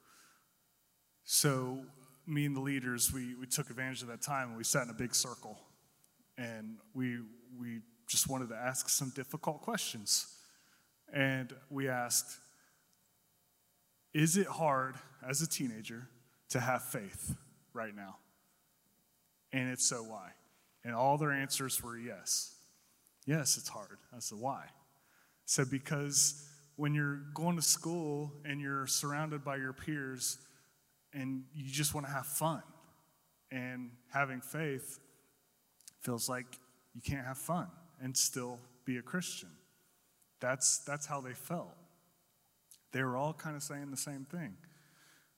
So, 1.24 1.86
me 2.26 2.46
and 2.46 2.56
the 2.56 2.62
leaders, 2.62 3.12
we, 3.14 3.36
we 3.36 3.46
took 3.46 3.70
advantage 3.70 4.02
of 4.02 4.08
that 4.08 4.22
time 4.22 4.50
and 4.50 4.58
we 4.58 4.64
sat 4.64 4.84
in 4.84 4.90
a 4.90 4.94
big 4.94 5.14
circle. 5.14 5.60
And 6.38 6.78
we, 6.94 7.20
we 7.60 7.80
just 8.08 8.30
wanted 8.30 8.50
to 8.50 8.56
ask 8.56 8.90
some 8.90 9.12
difficult 9.16 9.62
questions. 9.62 10.28
And 11.14 11.54
we 11.70 11.88
asked, 11.88 12.38
Is 14.14 14.36
it 14.36 14.48
hard 14.48 14.96
as 15.28 15.42
a 15.42 15.48
teenager 15.48 16.10
to 16.50 16.60
have 16.60 16.84
faith 16.84 17.36
right 17.74 17.96
now? 17.96 18.18
And 19.52 19.72
if 19.72 19.80
so, 19.80 20.04
why? 20.04 20.32
And 20.84 20.96
all 20.96 21.18
their 21.18 21.32
answers 21.32 21.82
were 21.82 21.98
yes. 21.98 22.56
Yes, 23.26 23.58
it's 23.58 23.70
hard. 23.70 24.00
I 24.14 24.20
said, 24.20 24.40
Why? 24.40 24.66
Said, 25.46 25.70
Because 25.70 26.50
when 26.76 26.96
you're 26.96 27.22
going 27.36 27.56
to 27.56 27.62
school 27.62 28.34
and 28.44 28.60
you're 28.60 28.88
surrounded 28.88 29.46
by 29.46 29.58
your 29.58 29.74
peers, 29.74 30.40
and 31.14 31.44
you 31.54 31.72
just 31.72 31.94
want 31.94 32.08
to 32.08 32.12
have 32.12 32.26
fun. 32.26 32.64
And 33.52 33.92
having 34.12 34.42
faith 34.42 35.00
feels 36.02 36.28
like 36.28 36.46
you 36.94 37.02
can't 37.02 37.26
have 37.26 37.38
fun 37.38 37.68
and 38.02 38.18
still 38.18 38.60
be 38.86 38.98
a 38.98 39.02
Christian. 39.02 39.50
That's, 40.44 40.80
that's 40.80 41.06
how 41.06 41.22
they 41.22 41.32
felt. 41.32 41.74
They 42.92 43.02
were 43.02 43.16
all 43.16 43.32
kind 43.32 43.56
of 43.56 43.64
saying 43.64 43.92
the 43.92 43.98
same 43.98 44.28
thing. 44.30 44.58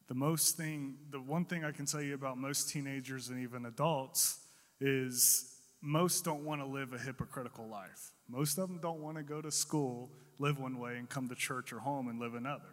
The 0.08 0.16
most 0.16 0.58
thing, 0.58 0.96
the 1.12 1.22
one 1.22 1.46
thing 1.46 1.64
I 1.64 1.72
can 1.72 1.86
tell 1.86 2.02
you 2.02 2.16
about 2.16 2.40
most 2.40 2.72
teenagers 2.72 3.30
and 3.30 3.40
even 3.40 3.68
adults 3.68 4.40
is 4.82 5.58
most 5.80 6.26
don't 6.26 6.44
want 6.44 6.60
to 6.62 6.66
live 6.66 6.92
a 6.94 6.98
hypocritical 6.98 7.68
life. 7.68 8.14
Most 8.28 8.58
of 8.58 8.68
them 8.68 8.80
don't 8.82 9.00
want 9.00 9.18
to 9.18 9.24
go 9.24 9.44
to 9.44 9.52
school, 9.52 10.10
live 10.40 10.60
one 10.60 10.80
way, 10.80 10.98
and 10.98 11.08
come 11.08 11.30
to 11.30 11.36
church 11.36 11.72
or 11.72 11.78
home 11.78 12.08
and 12.08 12.20
live 12.20 12.34
another. 12.34 12.64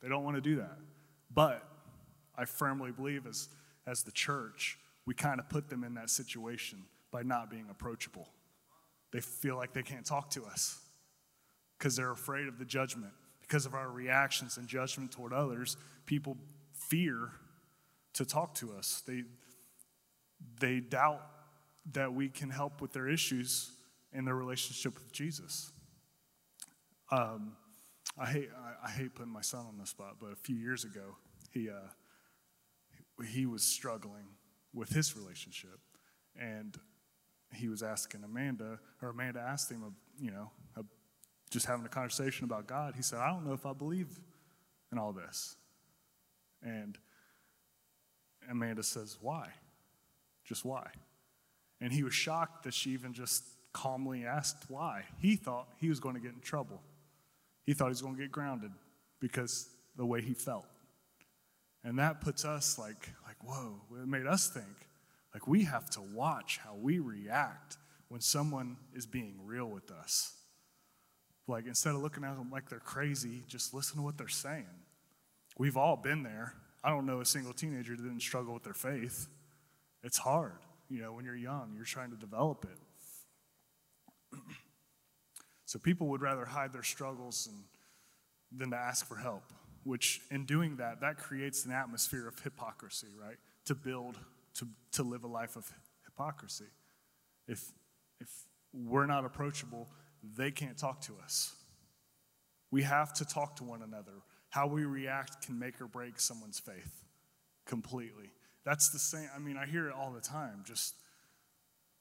They 0.00 0.08
don't 0.08 0.24
want 0.24 0.36
to 0.36 0.40
do 0.40 0.56
that. 0.56 0.78
But 1.34 1.68
I 2.34 2.46
firmly 2.46 2.92
believe 2.92 3.26
as, 3.26 3.50
as 3.86 4.04
the 4.04 4.12
church, 4.12 4.78
we 5.04 5.12
kind 5.12 5.38
of 5.38 5.50
put 5.50 5.68
them 5.68 5.84
in 5.84 5.92
that 5.94 6.08
situation 6.08 6.78
by 7.10 7.24
not 7.24 7.50
being 7.50 7.66
approachable. 7.70 8.30
They 9.12 9.20
feel 9.20 9.56
like 9.56 9.74
they 9.74 9.82
can't 9.82 10.06
talk 10.06 10.30
to 10.30 10.44
us 10.46 10.80
because 11.84 11.96
they're 11.96 12.12
afraid 12.12 12.48
of 12.48 12.58
the 12.58 12.64
judgment. 12.64 13.12
Because 13.42 13.66
of 13.66 13.74
our 13.74 13.90
reactions 13.90 14.56
and 14.56 14.66
judgment 14.66 15.12
toward 15.12 15.34
others, 15.34 15.76
people 16.06 16.38
fear 16.72 17.32
to 18.14 18.24
talk 18.24 18.54
to 18.54 18.72
us. 18.72 19.02
They, 19.06 19.24
they 20.60 20.80
doubt 20.80 21.20
that 21.92 22.14
we 22.14 22.30
can 22.30 22.48
help 22.48 22.80
with 22.80 22.94
their 22.94 23.06
issues 23.06 23.70
in 24.14 24.24
their 24.24 24.34
relationship 24.34 24.94
with 24.94 25.12
Jesus. 25.12 25.72
Um, 27.10 27.52
I 28.18 28.30
hate 28.30 28.48
I, 28.56 28.86
I, 28.86 28.90
hate 28.90 29.14
putting 29.14 29.32
my 29.32 29.42
son 29.42 29.66
on 29.68 29.76
the 29.76 29.86
spot, 29.86 30.16
but 30.18 30.32
a 30.32 30.36
few 30.36 30.56
years 30.56 30.84
ago, 30.84 31.16
he 31.50 31.68
uh, 31.68 33.24
he 33.26 33.44
was 33.44 33.62
struggling 33.62 34.24
with 34.72 34.88
his 34.88 35.14
relationship, 35.14 35.80
and 36.34 36.78
he 37.52 37.68
was 37.68 37.82
asking 37.82 38.24
Amanda, 38.24 38.78
or 39.02 39.10
Amanda 39.10 39.40
asked 39.40 39.70
him, 39.70 39.82
you 40.18 40.30
know, 40.30 40.50
just 41.50 41.66
having 41.66 41.84
a 41.86 41.88
conversation 41.88 42.44
about 42.44 42.66
God. 42.66 42.94
He 42.96 43.02
said, 43.02 43.20
"I 43.20 43.30
don't 43.30 43.44
know 43.44 43.52
if 43.52 43.66
I 43.66 43.72
believe 43.72 44.18
in 44.90 44.98
all 44.98 45.12
this," 45.12 45.56
and 46.62 46.98
Amanda 48.48 48.82
says, 48.82 49.18
"Why? 49.20 49.52
Just 50.44 50.64
why?" 50.64 50.90
And 51.80 51.92
he 51.92 52.02
was 52.02 52.14
shocked 52.14 52.64
that 52.64 52.74
she 52.74 52.90
even 52.90 53.12
just 53.12 53.44
calmly 53.72 54.24
asked 54.24 54.64
why. 54.68 55.04
He 55.18 55.36
thought 55.36 55.68
he 55.78 55.88
was 55.88 56.00
going 56.00 56.14
to 56.14 56.20
get 56.20 56.32
in 56.32 56.40
trouble. 56.40 56.80
He 57.64 57.74
thought 57.74 57.86
he 57.86 57.90
was 57.90 58.02
going 58.02 58.16
to 58.16 58.22
get 58.22 58.32
grounded 58.32 58.70
because 59.20 59.68
the 59.96 60.06
way 60.06 60.22
he 60.22 60.32
felt. 60.34 60.66
And 61.82 61.98
that 61.98 62.20
puts 62.20 62.44
us 62.44 62.78
like, 62.78 63.10
like, 63.26 63.36
whoa, 63.42 63.80
it 64.00 64.08
made 64.08 64.26
us 64.26 64.48
think. 64.48 64.88
Like 65.34 65.48
we 65.48 65.64
have 65.64 65.90
to 65.90 66.00
watch 66.00 66.60
how 66.64 66.74
we 66.74 67.00
react 67.00 67.76
when 68.08 68.20
someone 68.20 68.76
is 68.94 69.06
being 69.06 69.40
real 69.44 69.66
with 69.66 69.90
us. 69.90 70.34
Like 71.46 71.66
instead 71.66 71.94
of 71.94 72.00
looking 72.00 72.24
at 72.24 72.36
them 72.36 72.50
like 72.50 72.68
they're 72.68 72.78
crazy, 72.78 73.44
just 73.46 73.74
listen 73.74 73.96
to 73.96 74.02
what 74.02 74.16
they're 74.16 74.28
saying. 74.28 74.66
We've 75.58 75.76
all 75.76 75.96
been 75.96 76.22
there. 76.22 76.54
I 76.82 76.90
don't 76.90 77.06
know 77.06 77.20
a 77.20 77.24
single 77.24 77.52
teenager 77.52 77.96
that 77.96 78.02
didn't 78.02 78.20
struggle 78.20 78.54
with 78.54 78.64
their 78.64 78.74
faith. 78.74 79.28
It's 80.02 80.18
hard. 80.18 80.58
You 80.88 81.00
know, 81.00 81.12
when 81.12 81.24
you're 81.24 81.36
young, 81.36 81.72
you're 81.74 81.84
trying 81.84 82.10
to 82.10 82.16
develop 82.16 82.66
it. 84.32 84.38
so 85.64 85.78
people 85.78 86.08
would 86.08 86.20
rather 86.20 86.44
hide 86.44 86.72
their 86.72 86.82
struggles 86.82 87.48
and, 87.50 87.64
than 88.56 88.70
to 88.70 88.76
ask 88.76 89.06
for 89.06 89.16
help, 89.16 89.44
which 89.84 90.20
in 90.30 90.44
doing 90.44 90.76
that, 90.76 91.00
that 91.00 91.18
creates 91.18 91.64
an 91.64 91.72
atmosphere 91.72 92.28
of 92.28 92.38
hypocrisy, 92.40 93.08
right? 93.18 93.36
To 93.66 93.74
build, 93.74 94.18
to, 94.54 94.68
to 94.92 95.02
live 95.02 95.24
a 95.24 95.28
life 95.28 95.56
of 95.56 95.70
hypocrisy. 96.04 96.66
If, 97.48 97.72
if 98.20 98.28
we're 98.72 99.06
not 99.06 99.24
approachable, 99.24 99.88
they 100.36 100.50
can't 100.50 100.78
talk 100.78 101.00
to 101.02 101.14
us. 101.22 101.54
We 102.70 102.82
have 102.82 103.12
to 103.14 103.24
talk 103.24 103.56
to 103.56 103.64
one 103.64 103.82
another. 103.82 104.22
How 104.50 104.66
we 104.66 104.84
react 104.84 105.46
can 105.46 105.58
make 105.58 105.80
or 105.80 105.86
break 105.86 106.20
someone's 106.20 106.58
faith 106.58 107.04
completely. 107.66 108.30
That's 108.64 108.90
the 108.90 108.98
same. 108.98 109.28
I 109.34 109.38
mean, 109.38 109.56
I 109.56 109.66
hear 109.66 109.88
it 109.88 109.94
all 109.94 110.12
the 110.12 110.20
time, 110.20 110.64
just 110.64 110.94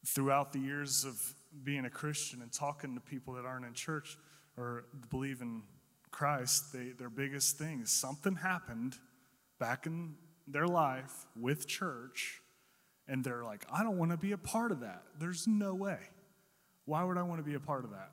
throughout 0.05 0.53
the 0.53 0.59
years 0.59 1.05
of 1.05 1.19
being 1.63 1.85
a 1.85 1.89
Christian 1.89 2.41
and 2.41 2.51
talking 2.51 2.95
to 2.95 3.01
people 3.01 3.33
that 3.35 3.45
aren't 3.45 3.65
in 3.65 3.73
church 3.73 4.17
or 4.57 4.85
believe 5.09 5.41
in 5.41 5.63
Christ. 6.11 6.73
They, 6.73 6.89
their 6.97 7.09
biggest 7.09 7.57
thing 7.57 7.81
is 7.81 7.91
something 7.91 8.35
happened 8.35 8.95
back 9.59 9.85
in 9.85 10.15
their 10.47 10.67
life 10.67 11.25
with 11.35 11.67
church, 11.67 12.41
and 13.07 13.23
they're 13.23 13.43
like, 13.43 13.65
I 13.71 13.83
don't 13.83 13.97
want 13.97 14.11
to 14.11 14.17
be 14.17 14.31
a 14.31 14.37
part 14.37 14.71
of 14.71 14.81
that. 14.81 15.03
There's 15.19 15.47
no 15.47 15.73
way. 15.73 15.99
Why 16.85 17.03
would 17.03 17.17
I 17.17 17.23
want 17.23 17.39
to 17.39 17.49
be 17.49 17.55
a 17.55 17.59
part 17.59 17.85
of 17.85 17.91
that? 17.91 18.11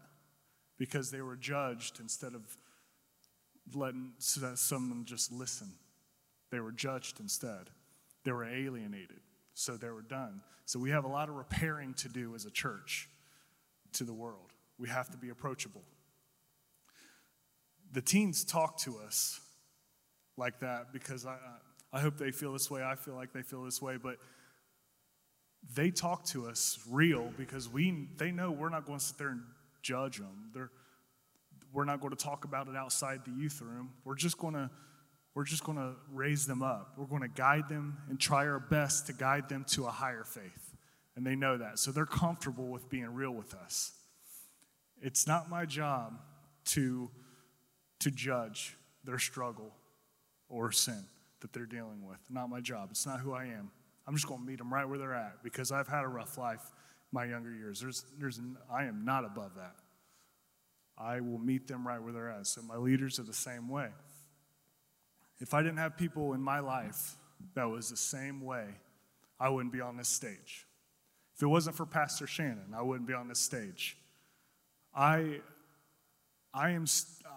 Because 0.78 1.10
they 1.10 1.20
were 1.20 1.36
judged 1.36 2.00
instead 2.00 2.34
of 2.34 2.42
letting 3.74 4.12
uh, 4.42 4.54
someone 4.54 5.04
just 5.04 5.32
listen. 5.32 5.68
They 6.50 6.60
were 6.60 6.72
judged 6.72 7.20
instead. 7.20 7.70
They 8.24 8.32
were 8.32 8.44
alienated, 8.44 9.20
so 9.54 9.76
they 9.76 9.90
were 9.90 10.02
done. 10.02 10.40
So 10.66 10.78
we 10.78 10.90
have 10.90 11.04
a 11.04 11.08
lot 11.08 11.28
of 11.28 11.36
repairing 11.36 11.94
to 11.94 12.08
do 12.08 12.34
as 12.34 12.44
a 12.44 12.50
church 12.50 13.08
to 13.94 14.04
the 14.04 14.12
world. 14.12 14.52
We 14.78 14.88
have 14.88 15.10
to 15.10 15.16
be 15.16 15.30
approachable. 15.30 15.82
The 17.92 18.02
teens 18.02 18.44
talk 18.44 18.78
to 18.78 18.98
us 18.98 19.40
like 20.36 20.60
that 20.60 20.92
because 20.92 21.26
I, 21.26 21.36
I 21.92 22.00
hope 22.00 22.16
they 22.18 22.30
feel 22.30 22.52
this 22.52 22.70
way. 22.70 22.82
I 22.82 22.94
feel 22.94 23.14
like 23.14 23.32
they 23.32 23.42
feel 23.42 23.64
this 23.64 23.82
way, 23.82 23.96
but 23.96 24.16
they 25.74 25.90
talk 25.90 26.24
to 26.26 26.46
us 26.46 26.78
real 26.88 27.32
because 27.36 27.68
we 27.68 28.08
they 28.16 28.30
know 28.30 28.50
we're 28.50 28.70
not 28.70 28.86
going 28.86 28.98
to 28.98 29.04
sit 29.04 29.18
there 29.18 29.28
and 29.28 29.42
judge 29.82 30.18
them. 30.18 30.50
They're, 30.52 30.70
we're 31.72 31.84
not 31.84 32.00
going 32.00 32.14
to 32.14 32.22
talk 32.22 32.44
about 32.44 32.68
it 32.68 32.76
outside 32.76 33.20
the 33.24 33.30
youth 33.30 33.60
room. 33.60 33.90
We're 34.04 34.16
just 34.16 34.38
going 34.38 34.54
to 34.54 34.70
we're 35.34 35.44
just 35.44 35.62
going 35.64 35.78
to 35.78 35.92
raise 36.12 36.46
them 36.46 36.62
up. 36.62 36.94
We're 36.96 37.06
going 37.06 37.22
to 37.22 37.28
guide 37.28 37.68
them 37.68 37.98
and 38.08 38.18
try 38.18 38.46
our 38.46 38.58
best 38.58 39.06
to 39.06 39.12
guide 39.12 39.48
them 39.48 39.64
to 39.70 39.86
a 39.86 39.90
higher 39.90 40.24
faith. 40.24 40.74
And 41.14 41.24
they 41.24 41.36
know 41.36 41.56
that. 41.56 41.78
So 41.78 41.92
they're 41.92 42.06
comfortable 42.06 42.66
with 42.66 42.88
being 42.88 43.14
real 43.14 43.30
with 43.30 43.54
us. 43.54 43.92
It's 45.00 45.26
not 45.26 45.48
my 45.48 45.66
job 45.66 46.18
to, 46.66 47.10
to 48.00 48.10
judge 48.10 48.76
their 49.04 49.18
struggle 49.18 49.72
or 50.48 50.72
sin 50.72 51.04
that 51.40 51.52
they're 51.52 51.64
dealing 51.64 52.04
with. 52.04 52.18
Not 52.28 52.50
my 52.50 52.60
job. 52.60 52.88
It's 52.90 53.06
not 53.06 53.20
who 53.20 53.32
I 53.32 53.44
am. 53.44 53.70
I'm 54.10 54.16
just 54.16 54.26
going 54.26 54.40
to 54.40 54.46
meet 54.46 54.58
them 54.58 54.74
right 54.74 54.88
where 54.88 54.98
they're 54.98 55.14
at 55.14 55.40
because 55.44 55.70
I've 55.70 55.86
had 55.86 56.02
a 56.02 56.08
rough 56.08 56.36
life 56.36 56.62
my 57.12 57.26
younger 57.26 57.54
years. 57.54 57.80
There's, 57.80 58.04
there's, 58.18 58.40
I 58.68 58.86
am 58.86 59.04
not 59.04 59.24
above 59.24 59.52
that. 59.54 59.76
I 60.98 61.20
will 61.20 61.38
meet 61.38 61.68
them 61.68 61.86
right 61.86 62.02
where 62.02 62.12
they're 62.12 62.28
at. 62.28 62.48
So 62.48 62.60
my 62.62 62.74
leaders 62.74 63.20
are 63.20 63.22
the 63.22 63.32
same 63.32 63.68
way. 63.68 63.86
If 65.38 65.54
I 65.54 65.62
didn't 65.62 65.76
have 65.76 65.96
people 65.96 66.32
in 66.32 66.42
my 66.42 66.58
life 66.58 67.14
that 67.54 67.70
was 67.70 67.88
the 67.88 67.96
same 67.96 68.40
way, 68.40 68.64
I 69.38 69.48
wouldn't 69.48 69.72
be 69.72 69.80
on 69.80 69.96
this 69.96 70.08
stage. 70.08 70.66
If 71.36 71.42
it 71.42 71.46
wasn't 71.46 71.76
for 71.76 71.86
Pastor 71.86 72.26
Shannon, 72.26 72.74
I 72.76 72.82
wouldn't 72.82 73.06
be 73.06 73.14
on 73.14 73.28
this 73.28 73.38
stage. 73.38 73.96
I, 74.92 75.38
I 76.52 76.70
am, 76.70 76.82
uh, 77.24 77.30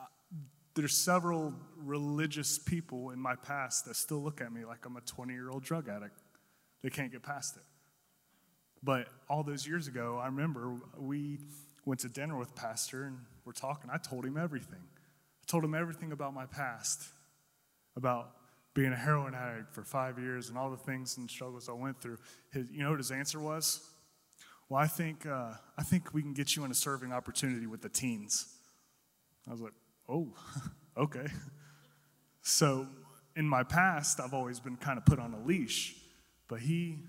there's 0.74 0.98
several 0.98 1.54
religious 1.78 2.58
people 2.58 3.12
in 3.12 3.20
my 3.20 3.36
past 3.36 3.86
that 3.86 3.96
still 3.96 4.24
look 4.24 4.42
at 4.42 4.52
me 4.52 4.66
like 4.66 4.88
I'm 4.88 4.98
a 4.98 5.02
20 5.02 5.34
year 5.34 5.52
old 5.52 5.62
drug 5.62 5.88
addict. 5.88 6.23
They 6.84 6.90
can't 6.90 7.12
get 7.12 7.24
past 7.24 7.56
it. 7.56 7.64
But 8.84 9.08
all 9.30 9.44
those 9.44 9.66
years 9.66 9.88
ago, 9.88 10.20
I 10.22 10.26
remember 10.26 10.76
we 10.98 11.40
went 11.86 12.02
to 12.02 12.10
dinner 12.10 12.38
with 12.38 12.54
Pastor 12.56 13.06
and 13.06 13.18
we're 13.46 13.54
talking. 13.54 13.90
I 13.92 13.98
told 13.98 14.26
him 14.26 14.38
everything. 14.38 14.82
I 14.82 15.46
told 15.48 15.64
him 15.64 15.74
everything 15.74 16.12
about 16.12 16.34
my 16.34 16.46
past 16.46 17.04
about 17.96 18.32
being 18.74 18.92
a 18.92 18.98
heroin 18.98 19.36
addict 19.36 19.74
for 19.74 19.84
five 19.84 20.18
years 20.18 20.50
and 20.50 20.58
all 20.58 20.70
the 20.70 20.78
things 20.78 21.18
and 21.18 21.30
struggles 21.30 21.70
I 21.70 21.74
went 21.74 22.02
through. 22.02 22.18
His, 22.52 22.66
you 22.72 22.84
know 22.84 22.90
what 22.90 23.00
his 23.00 23.12
answer 23.12 23.40
was? 23.40 23.82
Well, 24.68 24.82
I 24.82 24.88
think, 24.88 25.26
uh, 25.26 25.52
I 25.78 25.84
think 25.84 26.14
we 26.14 26.22
can 26.22 26.34
get 26.34 26.56
you 26.56 26.66
in 26.66 26.72
a 26.72 26.76
serving 26.76 27.14
opportunity 27.14 27.68
with 27.68 27.82
the 27.82 27.90
teens. 27.90 28.48
I 29.48 29.52
was 29.52 29.62
like, 29.62 29.74
oh, 30.10 30.34
okay. 30.98 31.28
So 32.42 32.88
in 33.36 33.48
my 33.48 33.64
past, 33.64 34.20
I've 34.20 34.34
always 34.34 34.60
been 34.60 34.76
kind 34.76 34.98
of 34.98 35.06
put 35.06 35.20
on 35.20 35.34
a 35.34 35.46
leash, 35.46 35.96
but 36.48 36.60
he, 36.60 37.00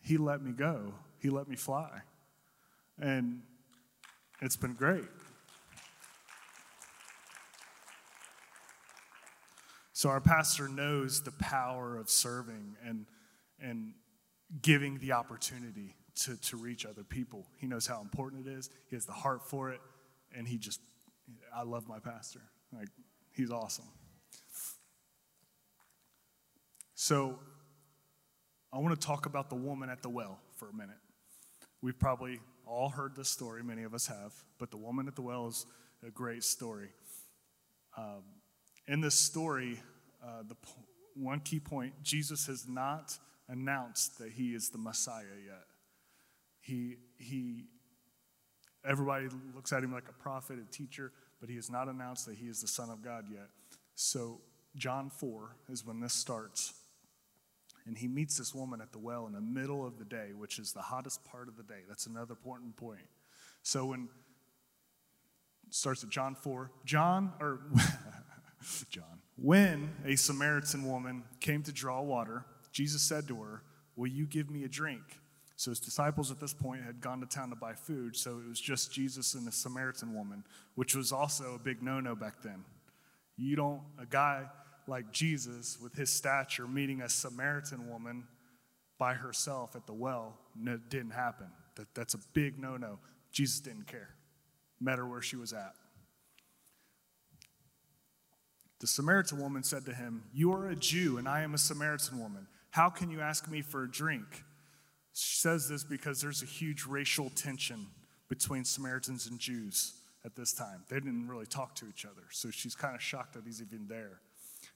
he 0.00 0.16
let 0.16 0.42
me 0.42 0.52
go. 0.52 0.92
He 1.18 1.30
let 1.30 1.48
me 1.48 1.56
fly. 1.56 1.90
And 3.00 3.42
it's 4.40 4.56
been 4.56 4.74
great. 4.74 5.04
So 9.92 10.10
our 10.10 10.20
pastor 10.20 10.68
knows 10.68 11.22
the 11.22 11.30
power 11.32 11.96
of 11.96 12.10
serving 12.10 12.76
and, 12.84 13.06
and 13.60 13.94
giving 14.60 14.98
the 14.98 15.12
opportunity 15.12 15.94
to, 16.24 16.36
to 16.42 16.56
reach 16.56 16.84
other 16.84 17.04
people. 17.04 17.46
He 17.58 17.66
knows 17.66 17.86
how 17.86 18.00
important 18.00 18.46
it 18.46 18.50
is. 18.50 18.70
He 18.90 18.96
has 18.96 19.06
the 19.06 19.12
heart 19.12 19.48
for 19.48 19.70
it. 19.70 19.80
And 20.36 20.46
he 20.46 20.58
just, 20.58 20.80
I 21.56 21.62
love 21.62 21.88
my 21.88 22.00
pastor. 22.00 22.40
Like, 22.76 22.88
he's 23.32 23.50
awesome. 23.50 23.86
So 26.94 27.38
I 28.74 28.78
want 28.78 29.00
to 29.00 29.06
talk 29.06 29.26
about 29.26 29.50
the 29.50 29.54
woman 29.54 29.88
at 29.88 30.02
the 30.02 30.08
well 30.08 30.40
for 30.56 30.68
a 30.68 30.72
minute. 30.72 30.96
We've 31.80 31.96
probably 31.96 32.40
all 32.66 32.88
heard 32.88 33.14
this 33.14 33.28
story, 33.28 33.62
many 33.62 33.84
of 33.84 33.94
us 33.94 34.08
have, 34.08 34.32
but 34.58 34.72
the 34.72 34.76
woman 34.76 35.06
at 35.06 35.14
the 35.14 35.22
well 35.22 35.46
is 35.46 35.64
a 36.04 36.10
great 36.10 36.42
story. 36.42 36.88
Um, 37.96 38.24
in 38.88 39.00
this 39.00 39.16
story, 39.16 39.80
uh, 40.20 40.42
the 40.48 40.56
one 41.14 41.38
key 41.38 41.60
point 41.60 41.92
Jesus 42.02 42.48
has 42.48 42.66
not 42.68 43.16
announced 43.48 44.18
that 44.18 44.32
he 44.32 44.56
is 44.56 44.70
the 44.70 44.78
Messiah 44.78 45.22
yet. 45.46 45.66
He, 46.60 46.96
he, 47.16 47.66
everybody 48.84 49.28
looks 49.54 49.72
at 49.72 49.84
him 49.84 49.92
like 49.92 50.08
a 50.08 50.20
prophet, 50.20 50.58
a 50.58 50.68
teacher, 50.72 51.12
but 51.38 51.48
he 51.48 51.54
has 51.54 51.70
not 51.70 51.86
announced 51.86 52.26
that 52.26 52.34
he 52.34 52.46
is 52.46 52.60
the 52.60 52.66
Son 52.66 52.90
of 52.90 53.04
God 53.04 53.26
yet. 53.32 53.50
So, 53.94 54.40
John 54.74 55.10
4 55.10 55.54
is 55.68 55.86
when 55.86 56.00
this 56.00 56.14
starts. 56.14 56.72
And 57.86 57.98
he 57.98 58.08
meets 58.08 58.38
this 58.38 58.54
woman 58.54 58.80
at 58.80 58.92
the 58.92 58.98
well 58.98 59.26
in 59.26 59.32
the 59.32 59.40
middle 59.40 59.86
of 59.86 59.98
the 59.98 60.04
day, 60.04 60.30
which 60.34 60.58
is 60.58 60.72
the 60.72 60.80
hottest 60.80 61.22
part 61.24 61.48
of 61.48 61.56
the 61.56 61.62
day. 61.62 61.80
That's 61.86 62.06
another 62.06 62.32
important 62.32 62.76
point. 62.76 63.06
So, 63.62 63.86
when 63.86 64.08
starts 65.70 66.04
at 66.04 66.10
John 66.10 66.34
4, 66.34 66.70
John, 66.84 67.32
or 67.40 67.60
John, 68.90 69.20
when 69.36 69.90
a 70.04 70.16
Samaritan 70.16 70.84
woman 70.84 71.24
came 71.40 71.62
to 71.64 71.72
draw 71.72 72.00
water, 72.00 72.46
Jesus 72.72 73.02
said 73.02 73.28
to 73.28 73.42
her, 73.42 73.62
Will 73.96 74.08
you 74.08 74.26
give 74.26 74.50
me 74.50 74.64
a 74.64 74.68
drink? 74.68 75.02
So 75.56 75.70
his 75.70 75.78
disciples 75.78 76.30
at 76.30 76.40
this 76.40 76.52
point 76.52 76.82
had 76.82 77.00
gone 77.00 77.20
to 77.20 77.26
town 77.26 77.50
to 77.50 77.56
buy 77.56 77.74
food, 77.74 78.16
so 78.16 78.38
it 78.38 78.48
was 78.48 78.60
just 78.60 78.92
Jesus 78.92 79.34
and 79.34 79.46
the 79.46 79.52
Samaritan 79.52 80.12
woman, 80.12 80.44
which 80.74 80.96
was 80.96 81.12
also 81.12 81.54
a 81.54 81.58
big 81.58 81.82
no 81.82 82.00
no 82.00 82.16
back 82.16 82.42
then. 82.42 82.64
You 83.36 83.54
don't, 83.54 83.80
a 84.00 84.06
guy 84.06 84.46
like 84.86 85.12
Jesus 85.12 85.78
with 85.80 85.94
his 85.94 86.10
stature 86.10 86.66
meeting 86.66 87.00
a 87.00 87.08
Samaritan 87.08 87.88
woman 87.88 88.24
by 88.98 89.14
herself 89.14 89.74
at 89.74 89.86
the 89.86 89.92
well 89.92 90.38
no, 90.56 90.78
didn't 90.88 91.12
happen. 91.12 91.46
That, 91.76 91.94
that's 91.94 92.14
a 92.14 92.18
big 92.32 92.58
no 92.58 92.76
no. 92.76 92.98
Jesus 93.32 93.60
didn't 93.60 93.86
care, 93.86 94.10
met 94.80 94.98
her 94.98 95.06
where 95.06 95.22
she 95.22 95.36
was 95.36 95.52
at. 95.52 95.74
The 98.80 98.86
Samaritan 98.86 99.40
woman 99.40 99.62
said 99.62 99.86
to 99.86 99.94
him, 99.94 100.24
You 100.32 100.52
are 100.52 100.68
a 100.68 100.76
Jew, 100.76 101.18
and 101.18 101.28
I 101.28 101.40
am 101.40 101.54
a 101.54 101.58
Samaritan 101.58 102.20
woman. 102.20 102.46
How 102.70 102.90
can 102.90 103.10
you 103.10 103.20
ask 103.20 103.48
me 103.48 103.62
for 103.62 103.84
a 103.84 103.90
drink? 103.90 104.44
She 105.14 105.36
says 105.36 105.68
this 105.68 105.84
because 105.84 106.20
there's 106.20 106.42
a 106.42 106.46
huge 106.46 106.84
racial 106.86 107.30
tension 107.30 107.86
between 108.28 108.64
Samaritans 108.64 109.26
and 109.26 109.38
Jews 109.38 109.94
at 110.24 110.34
this 110.34 110.52
time. 110.52 110.82
They 110.88 110.96
didn't 110.96 111.28
really 111.28 111.46
talk 111.46 111.74
to 111.76 111.86
each 111.88 112.04
other, 112.04 112.24
so 112.30 112.50
she's 112.50 112.74
kind 112.74 112.94
of 112.94 113.02
shocked 113.02 113.34
that 113.34 113.44
he's 113.44 113.62
even 113.62 113.86
there. 113.88 114.20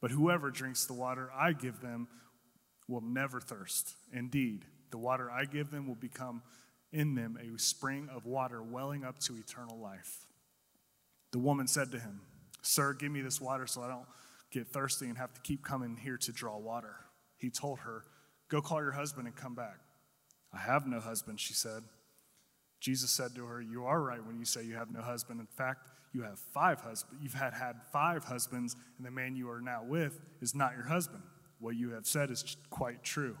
but 0.00 0.10
whoever 0.10 0.50
drinks 0.50 0.86
the 0.86 0.94
water 0.94 1.30
I 1.36 1.52
give 1.52 1.80
them 1.80 2.08
will 2.88 3.00
never 3.00 3.40
thirst. 3.40 3.94
Indeed, 4.12 4.64
the 4.90 4.98
water 4.98 5.30
I 5.30 5.44
give 5.44 5.70
them 5.70 5.86
will 5.86 5.94
become 5.94 6.42
in 6.92 7.14
them 7.14 7.38
a 7.40 7.58
spring 7.58 8.08
of 8.14 8.26
water 8.26 8.62
welling 8.62 9.04
up 9.04 9.18
to 9.20 9.36
eternal 9.36 9.78
life. 9.78 10.26
The 11.32 11.38
woman 11.38 11.68
said 11.68 11.92
to 11.92 12.00
him, 12.00 12.20
Sir, 12.62 12.94
give 12.94 13.12
me 13.12 13.20
this 13.20 13.40
water 13.40 13.66
so 13.66 13.82
I 13.82 13.88
don't 13.88 14.06
get 14.50 14.68
thirsty 14.68 15.06
and 15.06 15.16
have 15.16 15.32
to 15.34 15.40
keep 15.42 15.64
coming 15.64 15.96
here 15.96 16.16
to 16.16 16.32
draw 16.32 16.58
water. 16.58 16.96
He 17.38 17.50
told 17.50 17.80
her, 17.80 18.04
Go 18.48 18.60
call 18.60 18.82
your 18.82 18.92
husband 18.92 19.28
and 19.28 19.36
come 19.36 19.54
back. 19.54 19.78
I 20.52 20.58
have 20.58 20.86
no 20.86 20.98
husband, 20.98 21.38
she 21.38 21.54
said. 21.54 21.84
Jesus 22.80 23.10
said 23.10 23.34
to 23.36 23.44
her, 23.46 23.60
You 23.60 23.84
are 23.84 24.02
right 24.02 24.24
when 24.24 24.38
you 24.38 24.44
say 24.44 24.64
you 24.64 24.74
have 24.74 24.90
no 24.90 25.02
husband. 25.02 25.38
In 25.38 25.46
fact, 25.46 25.88
you 26.12 26.22
have 26.22 26.38
five 26.38 26.80
husbands. 26.80 27.22
You've 27.22 27.34
had 27.34 27.54
had 27.54 27.76
five 27.92 28.24
husbands, 28.24 28.76
and 28.96 29.06
the 29.06 29.10
man 29.10 29.36
you 29.36 29.48
are 29.50 29.60
now 29.60 29.82
with 29.84 30.20
is 30.40 30.54
not 30.54 30.72
your 30.74 30.86
husband. 30.86 31.22
What 31.58 31.76
you 31.76 31.90
have 31.90 32.06
said 32.06 32.30
is 32.30 32.56
quite 32.70 33.02
true. 33.02 33.36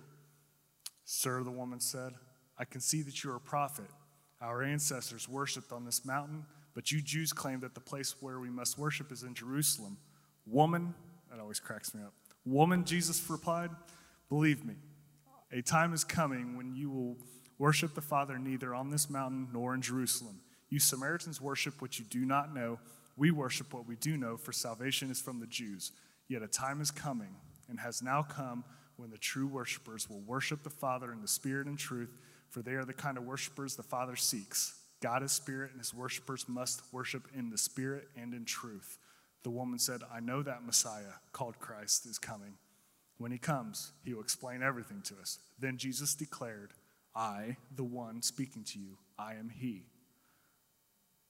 Sir, 1.04 1.42
the 1.42 1.50
woman 1.50 1.80
said, 1.80 2.12
I 2.58 2.64
can 2.64 2.80
see 2.80 3.02
that 3.02 3.24
you 3.24 3.30
are 3.30 3.36
a 3.36 3.40
prophet. 3.40 3.86
Our 4.40 4.62
ancestors 4.62 5.28
worshipped 5.28 5.72
on 5.72 5.84
this 5.84 6.04
mountain, 6.04 6.44
but 6.74 6.92
you 6.92 7.02
Jews 7.02 7.32
claim 7.32 7.60
that 7.60 7.74
the 7.74 7.80
place 7.80 8.14
where 8.20 8.38
we 8.38 8.50
must 8.50 8.78
worship 8.78 9.10
is 9.10 9.22
in 9.22 9.34
Jerusalem. 9.34 9.98
Woman, 10.46 10.94
that 11.30 11.40
always 11.40 11.58
cracks 11.58 11.94
me 11.94 12.02
up. 12.02 12.12
Woman, 12.44 12.84
Jesus 12.84 13.28
replied, 13.28 13.70
believe 14.28 14.64
me, 14.64 14.74
a 15.52 15.62
time 15.62 15.92
is 15.92 16.04
coming 16.04 16.56
when 16.56 16.74
you 16.74 16.90
will 16.90 17.16
worship 17.58 17.94
the 17.94 18.00
Father 18.00 18.38
neither 18.38 18.74
on 18.74 18.90
this 18.90 19.10
mountain 19.10 19.48
nor 19.52 19.74
in 19.74 19.82
Jerusalem. 19.82 20.40
You 20.70 20.80
Samaritans 20.80 21.40
worship 21.40 21.82
what 21.82 21.98
you 21.98 22.04
do 22.04 22.24
not 22.24 22.54
know. 22.54 22.78
We 23.16 23.30
worship 23.30 23.74
what 23.74 23.86
we 23.86 23.96
do 23.96 24.16
know, 24.16 24.36
for 24.36 24.52
salvation 24.52 25.10
is 25.10 25.20
from 25.20 25.40
the 25.40 25.46
Jews. 25.46 25.92
Yet 26.28 26.42
a 26.42 26.48
time 26.48 26.80
is 26.80 26.90
coming 26.90 27.34
and 27.68 27.78
has 27.80 28.02
now 28.02 28.22
come 28.22 28.64
when 28.96 29.10
the 29.10 29.18
true 29.18 29.46
worshipers 29.46 30.08
will 30.08 30.20
worship 30.20 30.62
the 30.62 30.70
Father 30.70 31.12
in 31.12 31.20
the 31.20 31.28
Spirit 31.28 31.66
and 31.66 31.78
truth, 31.78 32.16
for 32.48 32.62
they 32.62 32.72
are 32.72 32.84
the 32.84 32.92
kind 32.92 33.18
of 33.18 33.24
worshipers 33.24 33.74
the 33.74 33.82
Father 33.82 34.14
seeks. 34.16 34.78
God 35.02 35.22
is 35.22 35.32
Spirit, 35.32 35.70
and 35.70 35.80
his 35.80 35.94
worshipers 35.94 36.46
must 36.48 36.82
worship 36.92 37.26
in 37.34 37.50
the 37.50 37.58
Spirit 37.58 38.08
and 38.16 38.34
in 38.34 38.44
truth. 38.44 38.98
The 39.42 39.50
woman 39.50 39.78
said, 39.78 40.02
I 40.12 40.20
know 40.20 40.42
that 40.42 40.64
Messiah, 40.64 41.14
called 41.32 41.58
Christ, 41.58 42.06
is 42.06 42.18
coming. 42.18 42.54
When 43.16 43.32
he 43.32 43.38
comes, 43.38 43.92
he 44.04 44.12
will 44.12 44.22
explain 44.22 44.62
everything 44.62 45.02
to 45.04 45.14
us. 45.20 45.38
Then 45.58 45.78
Jesus 45.78 46.14
declared, 46.14 46.72
I, 47.14 47.56
the 47.74 47.84
one 47.84 48.22
speaking 48.22 48.64
to 48.64 48.78
you, 48.78 48.98
I 49.18 49.34
am 49.34 49.48
he. 49.48 49.86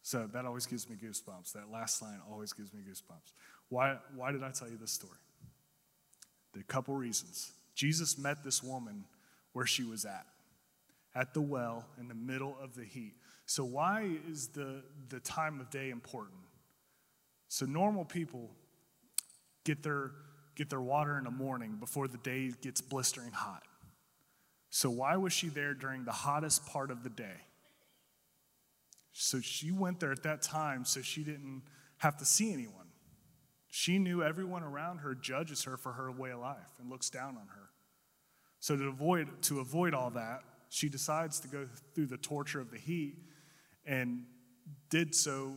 So 0.02 0.28
that 0.32 0.44
always 0.44 0.66
gives 0.66 0.88
me 0.88 0.96
goosebumps. 0.96 1.52
That 1.52 1.70
last 1.70 2.02
line 2.02 2.20
always 2.30 2.52
gives 2.52 2.72
me 2.72 2.80
goosebumps. 2.80 3.32
Why, 3.68 3.98
why 4.14 4.32
did 4.32 4.42
I 4.42 4.50
tell 4.50 4.68
you 4.68 4.76
this 4.76 4.92
story? 4.92 5.18
There 6.52 6.60
are 6.60 6.68
a 6.68 6.72
couple 6.72 6.94
reasons. 6.94 7.52
Jesus 7.74 8.18
met 8.18 8.42
this 8.42 8.62
woman 8.62 9.04
where 9.52 9.66
she 9.66 9.84
was 9.84 10.04
at, 10.04 10.26
at 11.14 11.34
the 11.34 11.40
well 11.40 11.84
in 11.98 12.08
the 12.08 12.14
middle 12.14 12.56
of 12.62 12.74
the 12.74 12.84
heat. 12.84 13.14
So, 13.46 13.64
why 13.64 14.08
is 14.28 14.48
the, 14.48 14.82
the 15.08 15.20
time 15.20 15.60
of 15.60 15.70
day 15.70 15.90
important? 15.90 16.38
So, 17.48 17.66
normal 17.66 18.04
people 18.04 18.50
get 19.64 19.82
their 19.82 20.12
get 20.56 20.68
their 20.68 20.80
water 20.80 21.16
in 21.16 21.24
the 21.24 21.30
morning 21.30 21.76
before 21.80 22.06
the 22.06 22.18
day 22.18 22.52
gets 22.60 22.80
blistering 22.80 23.32
hot. 23.32 23.62
So, 24.70 24.90
why 24.90 25.16
was 25.16 25.32
she 25.32 25.48
there 25.48 25.74
during 25.74 26.04
the 26.04 26.12
hottest 26.12 26.66
part 26.66 26.90
of 26.90 27.02
the 27.02 27.10
day? 27.10 27.36
So, 29.12 29.40
she 29.40 29.70
went 29.70 30.00
there 30.00 30.12
at 30.12 30.22
that 30.22 30.42
time 30.42 30.84
so 30.84 31.02
she 31.02 31.24
didn't 31.24 31.62
have 31.98 32.16
to 32.18 32.24
see 32.24 32.52
anyone. 32.52 32.86
She 33.68 33.98
knew 33.98 34.22
everyone 34.22 34.62
around 34.62 34.98
her 34.98 35.14
judges 35.14 35.64
her 35.64 35.76
for 35.76 35.92
her 35.92 36.10
way 36.10 36.30
of 36.30 36.40
life 36.40 36.78
and 36.80 36.90
looks 36.90 37.10
down 37.10 37.36
on 37.36 37.46
her. 37.48 37.70
So, 38.60 38.76
to 38.76 38.88
avoid, 38.88 39.42
to 39.42 39.60
avoid 39.60 39.94
all 39.94 40.10
that, 40.10 40.42
she 40.68 40.88
decides 40.88 41.40
to 41.40 41.48
go 41.48 41.66
through 41.94 42.06
the 42.06 42.16
torture 42.16 42.60
of 42.60 42.70
the 42.70 42.78
heat 42.78 43.16
and 43.84 44.24
did 44.88 45.14
so 45.14 45.54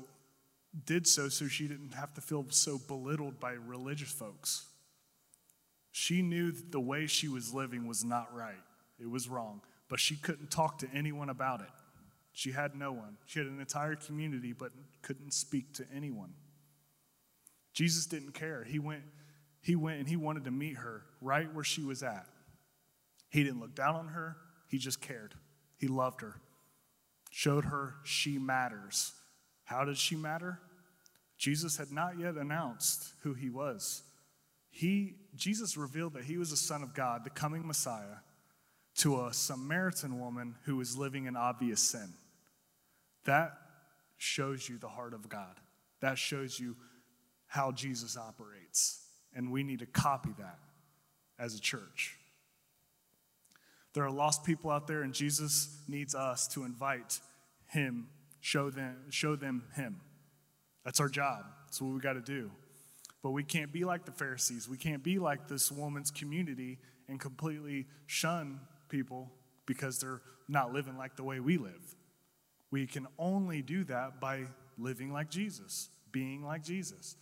did 0.86 1.06
so 1.06 1.30
so 1.30 1.48
she 1.48 1.68
didn't 1.68 1.94
have 1.94 2.14
to 2.16 2.22
feel 2.22 2.46
so 2.50 2.80
belittled 2.88 3.40
by 3.40 3.52
religious 3.52 4.12
folks. 4.12 4.66
She 5.92 6.24
knew 6.24 6.52
that 6.52 6.72
the 6.72 6.80
way 6.80 7.06
she 7.06 7.28
was 7.28 7.54
living 7.54 7.88
was 7.88 8.04
not 8.04 8.34
right, 8.36 8.56
it 9.00 9.08
was 9.08 9.30
wrong, 9.30 9.62
but 9.88 10.00
she 10.00 10.16
couldn't 10.16 10.50
talk 10.50 10.80
to 10.80 10.88
anyone 10.94 11.30
about 11.30 11.62
it. 11.62 11.68
She 12.34 12.52
had 12.52 12.76
no 12.76 12.92
one. 12.92 13.18
She 13.26 13.40
had 13.40 13.48
an 13.48 13.60
entire 13.60 13.96
community, 13.96 14.54
but 14.54 14.72
couldn't 15.02 15.34
speak 15.34 15.74
to 15.76 15.86
anyone. 15.96 16.34
Jesus 17.74 18.06
didn't 18.06 18.34
care. 18.34 18.64
He 18.64 18.80
went, 18.80 19.04
he 19.62 19.76
went 19.76 20.00
and 20.00 20.08
he 20.08 20.16
wanted 20.16 20.44
to 20.46 20.52
meet 20.52 20.78
her 20.78 21.04
right 21.22 21.52
where 21.54 21.64
she 21.64 21.84
was 21.84 22.04
at. 22.04 22.28
He 23.30 23.44
didn't 23.44 23.60
look 23.60 23.76
down 23.76 23.96
on 23.96 24.08
her, 24.10 24.38
he 24.68 24.78
just 24.78 25.02
cared. 25.02 25.36
He 25.78 25.88
loved 25.88 26.22
her, 26.22 26.40
showed 27.32 27.66
her 27.66 27.96
she 28.04 28.38
matters. 28.38 29.14
How 29.64 29.86
did 29.86 29.98
she 29.98 30.16
matter? 30.16 30.60
Jesus 31.38 31.78
had 31.78 31.92
not 31.92 32.20
yet 32.20 32.36
announced 32.36 33.14
who 33.24 33.34
he 33.34 33.50
was 33.50 34.04
he, 34.74 35.18
Jesus 35.36 35.78
revealed 35.78 36.14
that 36.14 36.24
he 36.24 36.38
was 36.38 36.50
the 36.50 36.58
Son 36.58 36.82
of 36.82 36.96
God, 36.96 37.24
the 37.24 37.30
coming 37.30 37.66
Messiah, 37.66 38.18
to 38.96 39.28
a 39.28 39.34
Samaritan 39.34 40.20
woman 40.20 40.56
who 40.64 40.78
was 40.78 40.98
living 40.98 41.26
in 41.26 41.36
obvious 41.36 41.80
sin. 41.80 42.12
That 43.26 43.54
shows 44.18 44.68
you 44.68 44.78
the 44.78 44.88
heart 44.88 45.14
of 45.14 45.30
God. 45.30 45.60
That 46.02 46.18
shows 46.18 46.60
you 46.60 46.76
how 47.48 47.72
Jesus 47.72 48.18
operates. 48.18 49.02
And 49.36 49.52
we 49.52 49.64
need 49.64 49.80
to 49.80 49.86
copy 49.86 50.30
that 50.38 50.60
as 51.40 51.56
a 51.56 51.60
church. 51.60 52.18
There 53.94 54.04
are 54.04 54.12
lost 54.12 54.44
people 54.44 54.72
out 54.72 54.88
there, 54.88 55.04
and 55.04 55.14
Jesus 55.14 55.78
needs 55.88 56.16
us 56.16 56.48
to 56.50 56.64
invite 56.64 57.20
him, 57.68 58.08
show 58.42 58.70
them, 58.70 58.98
show 59.10 59.36
them 59.36 59.64
him. 59.76 60.02
That's 60.84 61.00
our 61.00 61.10
job. 61.10 61.46
That's 61.66 61.82
what 61.82 61.94
we 61.94 62.00
got 62.00 62.14
to 62.14 62.22
do. 62.22 62.52
But 63.22 63.32
we 63.32 63.44
can't 63.44 63.72
be 63.72 63.86
like 63.86 64.06
the 64.06 64.12
Pharisees. 64.12 64.68
We 64.68 64.78
can't 64.78 65.04
be 65.04 65.20
like 65.20 65.48
this 65.48 65.72
woman's 65.72 66.12
community 66.12 66.80
and 67.08 67.20
completely 67.20 67.88
shun 68.06 68.60
people 68.90 69.32
because 69.66 70.00
they're 70.00 70.22
not 70.50 70.74
living 70.74 70.98
like 70.98 71.16
the 71.16 71.24
way 71.24 71.40
we 71.40 71.58
live. 71.58 71.96
We 72.74 72.88
can 72.88 73.06
only 73.20 73.62
do 73.62 73.84
that 73.84 74.20
by 74.20 74.46
living 74.80 75.14
like 75.14 75.30
Jesus, 75.30 75.90
being 76.12 76.44
like 76.44 76.64
Jesus. 76.64 77.16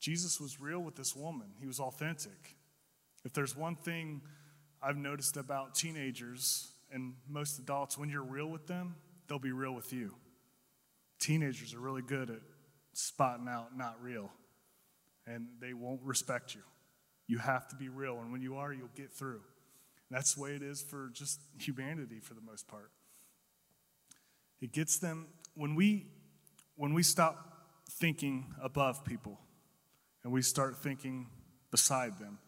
Jesus 0.00 0.40
was 0.40 0.58
real 0.58 0.80
with 0.80 0.96
this 0.96 1.14
woman, 1.14 1.48
he 1.60 1.66
was 1.66 1.78
authentic. 1.78 2.56
If 3.22 3.34
there's 3.34 3.54
one 3.54 3.76
thing 3.76 4.22
I've 4.82 4.96
noticed 4.96 5.36
about 5.36 5.74
teenagers 5.74 6.70
and 6.90 7.16
most 7.28 7.58
adults, 7.58 7.98
when 7.98 8.08
you're 8.08 8.22
real 8.22 8.46
with 8.46 8.66
them, 8.66 8.94
they'll 9.28 9.38
be 9.38 9.52
real 9.52 9.74
with 9.74 9.92
you. 9.92 10.14
Teenagers 11.20 11.74
are 11.74 11.80
really 11.80 12.00
good 12.00 12.30
at 12.30 12.40
spotting 12.94 13.46
out 13.46 13.76
not 13.76 14.02
real, 14.02 14.30
and 15.26 15.48
they 15.60 15.74
won't 15.74 16.00
respect 16.02 16.54
you. 16.54 16.62
You 17.26 17.36
have 17.36 17.68
to 17.68 17.76
be 17.76 17.90
real, 17.90 18.20
and 18.20 18.32
when 18.32 18.40
you 18.40 18.56
are, 18.56 18.72
you'll 18.72 18.88
get 18.96 19.12
through. 19.12 19.42
That's 20.10 20.32
the 20.32 20.40
way 20.40 20.52
it 20.52 20.62
is 20.62 20.80
for 20.80 21.10
just 21.12 21.40
humanity 21.58 22.20
for 22.20 22.32
the 22.32 22.40
most 22.40 22.66
part. 22.68 22.90
It 24.64 24.72
gets 24.72 24.96
them 24.96 25.26
when 25.52 25.74
we 25.74 26.06
when 26.76 26.94
we 26.94 27.02
stop 27.02 27.66
thinking 27.90 28.54
above 28.62 29.04
people 29.04 29.38
and 30.22 30.32
we 30.32 30.40
start 30.40 30.74
thinking 30.78 31.26
beside 31.70 32.18
them, 32.18 32.38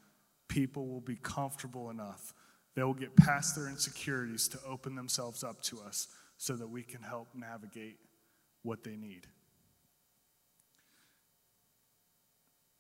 people 0.49 0.89
will 0.89 1.03
be 1.03 1.17
comfortable 1.17 1.91
enough. 1.91 2.33
They 2.75 2.83
will 2.83 2.95
get 2.95 3.15
past 3.17 3.55
their 3.55 3.69
insecurities 3.69 4.49
to 4.49 4.59
open 4.67 4.95
themselves 4.95 5.45
up 5.45 5.61
to 5.65 5.79
us 5.83 6.09
so 6.39 6.57
that 6.57 6.67
we 6.69 6.83
can 6.83 7.03
help 7.03 7.29
navigate 7.35 7.99
what 8.63 8.83
they 8.83 8.97
need. 8.97 9.27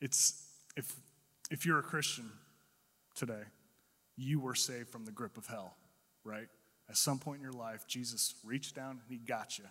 It's 0.00 0.48
if 0.78 0.96
if 1.50 1.66
you're 1.66 1.80
a 1.80 1.82
Christian 1.82 2.30
today, 3.14 3.42
you 4.16 4.40
were 4.40 4.54
saved 4.54 4.88
from 4.88 5.04
the 5.04 5.12
grip 5.12 5.36
of 5.36 5.46
hell, 5.46 5.76
right? 6.24 6.48
At 6.88 6.96
some 6.96 7.18
point 7.18 7.38
in 7.38 7.42
your 7.42 7.52
life, 7.52 7.86
Jesus 7.86 8.34
reached 8.44 8.76
down 8.76 8.90
and 8.90 9.00
he 9.08 9.16
got 9.16 9.58
you. 9.58 9.64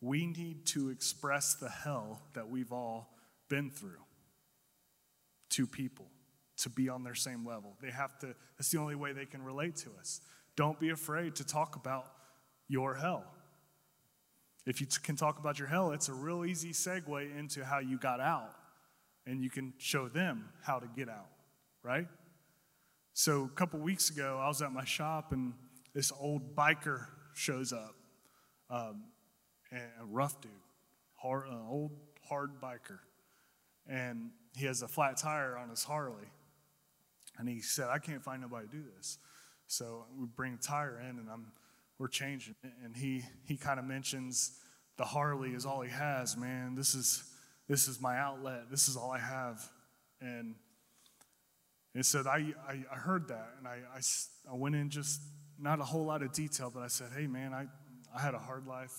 We 0.00 0.26
need 0.26 0.66
to 0.66 0.90
express 0.90 1.54
the 1.54 1.68
hell 1.68 2.22
that 2.34 2.48
we've 2.48 2.72
all 2.72 3.14
been 3.48 3.70
through 3.70 4.04
to 5.50 5.66
people 5.66 6.06
to 6.58 6.68
be 6.68 6.88
on 6.88 7.02
their 7.02 7.14
same 7.14 7.46
level. 7.46 7.76
They 7.82 7.90
have 7.90 8.18
to, 8.20 8.34
that's 8.56 8.70
the 8.70 8.78
only 8.78 8.94
way 8.94 9.12
they 9.12 9.26
can 9.26 9.42
relate 9.42 9.76
to 9.76 9.90
us. 9.98 10.20
Don't 10.56 10.78
be 10.78 10.90
afraid 10.90 11.36
to 11.36 11.46
talk 11.46 11.76
about 11.76 12.06
your 12.68 12.94
hell. 12.94 13.24
If 14.66 14.80
you 14.80 14.86
can 15.02 15.16
talk 15.16 15.38
about 15.38 15.58
your 15.58 15.68
hell, 15.68 15.92
it's 15.92 16.08
a 16.08 16.12
real 16.12 16.44
easy 16.44 16.72
segue 16.72 17.38
into 17.38 17.64
how 17.64 17.78
you 17.78 17.98
got 17.98 18.20
out, 18.20 18.52
and 19.26 19.42
you 19.42 19.50
can 19.50 19.72
show 19.78 20.08
them 20.08 20.50
how 20.62 20.78
to 20.78 20.86
get 20.94 21.08
out, 21.08 21.30
right? 21.82 22.06
So, 23.14 23.44
a 23.44 23.48
couple 23.56 23.80
weeks 23.80 24.10
ago, 24.10 24.38
I 24.40 24.48
was 24.48 24.60
at 24.60 24.72
my 24.72 24.84
shop, 24.84 25.32
and 25.32 25.54
this 25.94 26.12
old 26.18 26.54
biker 26.54 27.06
shows 27.34 27.72
up, 27.72 27.94
um, 28.68 29.04
a 29.72 30.04
rough 30.04 30.40
dude, 30.40 30.50
hard, 31.16 31.46
uh, 31.50 31.68
old, 31.68 31.92
hard 32.28 32.60
biker. 32.60 32.98
And 33.86 34.30
he 34.56 34.66
has 34.66 34.82
a 34.82 34.88
flat 34.88 35.16
tire 35.16 35.56
on 35.56 35.70
his 35.70 35.84
Harley. 35.84 36.28
And 37.38 37.48
he 37.48 37.60
said, 37.60 37.88
I 37.88 37.98
can't 37.98 38.22
find 38.22 38.42
nobody 38.42 38.66
to 38.66 38.72
do 38.72 38.82
this. 38.96 39.18
So 39.66 40.04
we 40.18 40.26
bring 40.26 40.56
the 40.56 40.62
tire 40.62 41.00
in 41.00 41.18
and 41.18 41.28
I'm, 41.32 41.46
we're 41.98 42.08
changing 42.08 42.54
it. 42.62 42.72
And 42.84 42.96
he, 42.96 43.22
he 43.44 43.56
kind 43.56 43.78
of 43.78 43.86
mentions 43.86 44.58
the 44.96 45.04
Harley 45.04 45.50
is 45.50 45.64
all 45.64 45.80
he 45.80 45.90
has, 45.90 46.36
man. 46.36 46.74
This 46.74 46.94
is, 46.94 47.24
this 47.68 47.88
is 47.88 48.00
my 48.00 48.18
outlet. 48.18 48.70
This 48.70 48.88
is 48.88 48.96
all 48.96 49.10
I 49.10 49.18
have. 49.18 49.66
And 50.20 50.54
he 51.94 52.02
said, 52.02 52.26
I, 52.26 52.52
I, 52.68 52.84
I 52.92 52.96
heard 52.96 53.28
that. 53.28 53.54
And 53.58 53.66
I, 53.66 53.78
I, 53.94 54.00
I 54.50 54.54
went 54.54 54.74
in 54.74 54.90
just 54.90 55.22
not 55.60 55.80
a 55.80 55.84
whole 55.84 56.04
lot 56.04 56.22
of 56.22 56.32
detail, 56.32 56.70
but 56.72 56.82
I 56.82 56.88
said, 56.88 57.08
hey, 57.16 57.26
man, 57.26 57.52
I, 57.52 57.66
I 58.16 58.20
had 58.20 58.34
a 58.34 58.38
hard 58.38 58.66
life 58.66 58.94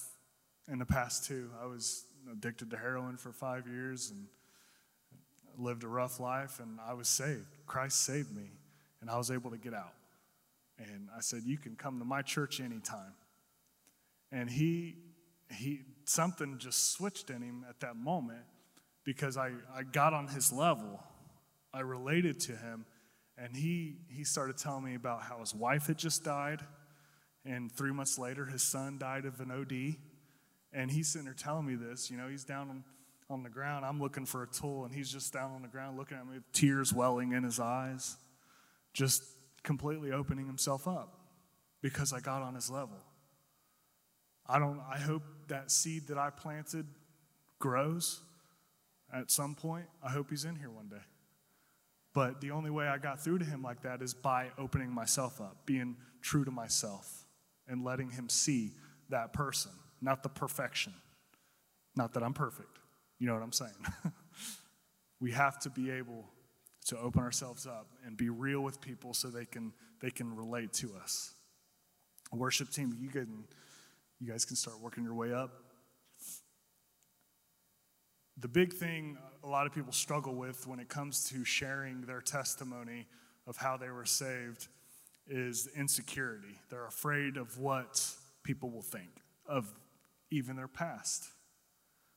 in 0.71 0.79
the 0.79 0.85
past 0.85 1.25
too. 1.25 1.49
I 1.61 1.65
was 1.65 2.05
addicted 2.31 2.69
to 2.71 2.77
heroin 2.77 3.17
for 3.17 3.31
five 3.31 3.67
years 3.67 4.11
and 4.11 4.27
lived 5.57 5.83
a 5.83 5.87
rough 5.87 6.19
life, 6.19 6.59
and 6.59 6.79
I 6.85 6.93
was 6.93 7.07
saved. 7.07 7.57
Christ 7.65 8.03
saved 8.03 8.35
me, 8.35 8.51
and 9.01 9.09
I 9.09 9.17
was 9.17 9.31
able 9.31 9.51
to 9.51 9.57
get 9.57 9.73
out. 9.73 9.93
And 10.77 11.09
I 11.15 11.21
said, 11.21 11.41
"You 11.45 11.57
can 11.57 11.75
come 11.75 11.99
to 11.99 12.05
my 12.05 12.21
church 12.21 12.59
anytime." 12.59 13.13
And 14.31 14.49
he, 14.49 14.95
he, 15.53 15.81
something 16.05 16.57
just 16.57 16.93
switched 16.93 17.29
in 17.29 17.41
him 17.41 17.65
at 17.69 17.81
that 17.81 17.97
moment 17.97 18.45
because 19.03 19.35
I, 19.35 19.51
I 19.75 19.83
got 19.83 20.13
on 20.13 20.27
his 20.27 20.53
level. 20.53 21.03
I 21.73 21.81
related 21.81 22.39
to 22.41 22.53
him, 22.53 22.85
and 23.41 23.55
he, 23.55 23.95
he 24.09 24.23
started 24.23 24.57
telling 24.57 24.83
me 24.83 24.95
about 24.95 25.23
how 25.23 25.39
his 25.39 25.55
wife 25.55 25.87
had 25.87 25.97
just 25.97 26.23
died, 26.23 26.61
and 27.45 27.71
three 27.71 27.91
months 27.91 28.19
later, 28.19 28.45
his 28.45 28.61
son 28.61 28.97
died 28.99 29.25
of 29.25 29.39
an 29.39 29.51
OD. 29.51 29.95
And 30.73 30.89
he's 30.89 31.09
sitting 31.09 31.25
there 31.25 31.33
telling 31.33 31.65
me 31.65 31.75
this. 31.75 32.09
You 32.09 32.17
know, 32.17 32.29
he's 32.29 32.45
down 32.45 32.69
on 32.69 32.83
on 33.31 33.43
the 33.43 33.49
ground. 33.49 33.85
I'm 33.85 33.99
looking 33.99 34.25
for 34.25 34.43
a 34.43 34.47
tool, 34.47 34.83
and 34.85 34.93
he's 34.93 35.11
just 35.11 35.33
down 35.33 35.51
on 35.51 35.61
the 35.61 35.67
ground 35.67 35.97
looking 35.97 36.17
at 36.17 36.27
me 36.27 36.35
with 36.35 36.51
tears 36.51 36.93
welling 36.93 37.31
in 37.31 37.43
his 37.43 37.59
eyes, 37.59 38.17
just 38.93 39.23
completely 39.63 40.11
opening 40.11 40.45
himself 40.45 40.87
up 40.87 41.17
because 41.81 42.13
I 42.13 42.19
got 42.19 42.41
on 42.41 42.55
his 42.55 42.69
level. 42.69 42.97
I 44.47 44.59
don't 44.59 44.81
I 44.89 44.97
hope 44.97 45.23
that 45.47 45.71
seed 45.71 46.07
that 46.07 46.17
I 46.17 46.29
planted 46.29 46.85
grows 47.59 48.21
at 49.13 49.31
some 49.31 49.55
point. 49.55 49.85
I 50.03 50.09
hope 50.09 50.29
he's 50.29 50.45
in 50.45 50.55
here 50.55 50.69
one 50.69 50.89
day. 50.89 51.03
But 52.13 52.41
the 52.41 52.51
only 52.51 52.69
way 52.69 52.87
I 52.87 52.97
got 52.97 53.23
through 53.23 53.39
to 53.39 53.45
him 53.45 53.61
like 53.61 53.83
that 53.83 54.01
is 54.01 54.13
by 54.13 54.49
opening 54.57 54.93
myself 54.93 55.39
up, 55.39 55.65
being 55.65 55.95
true 56.21 56.43
to 56.43 56.51
myself, 56.51 57.25
and 57.67 57.83
letting 57.83 58.09
him 58.09 58.27
see 58.27 58.71
that 59.09 59.33
person, 59.33 59.71
not 60.01 60.23
the 60.23 60.29
perfection. 60.29 60.93
Not 61.95 62.13
that 62.13 62.23
I'm 62.23 62.33
perfect. 62.33 62.79
You 63.19 63.27
know 63.27 63.33
what 63.33 63.43
I'm 63.43 63.51
saying? 63.51 63.85
we 65.19 65.31
have 65.31 65.59
to 65.59 65.69
be 65.69 65.91
able 65.91 66.25
to 66.87 66.97
open 66.97 67.21
ourselves 67.21 67.67
up 67.67 67.87
and 68.05 68.17
be 68.17 68.29
real 68.29 68.61
with 68.61 68.81
people 68.81 69.13
so 69.13 69.29
they 69.29 69.45
can 69.45 69.73
they 70.01 70.09
can 70.09 70.35
relate 70.35 70.73
to 70.73 70.93
us. 71.01 71.33
Worship 72.31 72.71
team, 72.71 72.95
you 72.99 73.09
can 73.09 73.45
you 74.19 74.27
guys 74.27 74.45
can 74.45 74.55
start 74.55 74.79
working 74.81 75.03
your 75.03 75.13
way 75.13 75.33
up. 75.33 75.51
The 78.37 78.47
big 78.47 78.73
thing 78.73 79.17
a 79.43 79.47
lot 79.47 79.65
of 79.65 79.73
people 79.73 79.91
struggle 79.91 80.35
with 80.35 80.67
when 80.67 80.79
it 80.79 80.89
comes 80.89 81.29
to 81.29 81.43
sharing 81.43 82.01
their 82.01 82.21
testimony 82.21 83.07
of 83.47 83.57
how 83.57 83.77
they 83.77 83.89
were 83.89 84.05
saved 84.05 84.67
is 85.27 85.67
insecurity. 85.75 86.59
They're 86.69 86.87
afraid 86.87 87.37
of 87.37 87.57
what 87.57 88.07
people 88.43 88.69
will 88.69 88.81
think 88.81 89.09
of 89.47 89.71
even 90.29 90.55
their 90.55 90.67
past. 90.67 91.27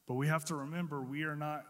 But 0.06 0.14
we 0.14 0.28
have 0.28 0.44
to 0.46 0.54
remember 0.54 1.00
we 1.00 1.24
are 1.24 1.36
not, 1.36 1.64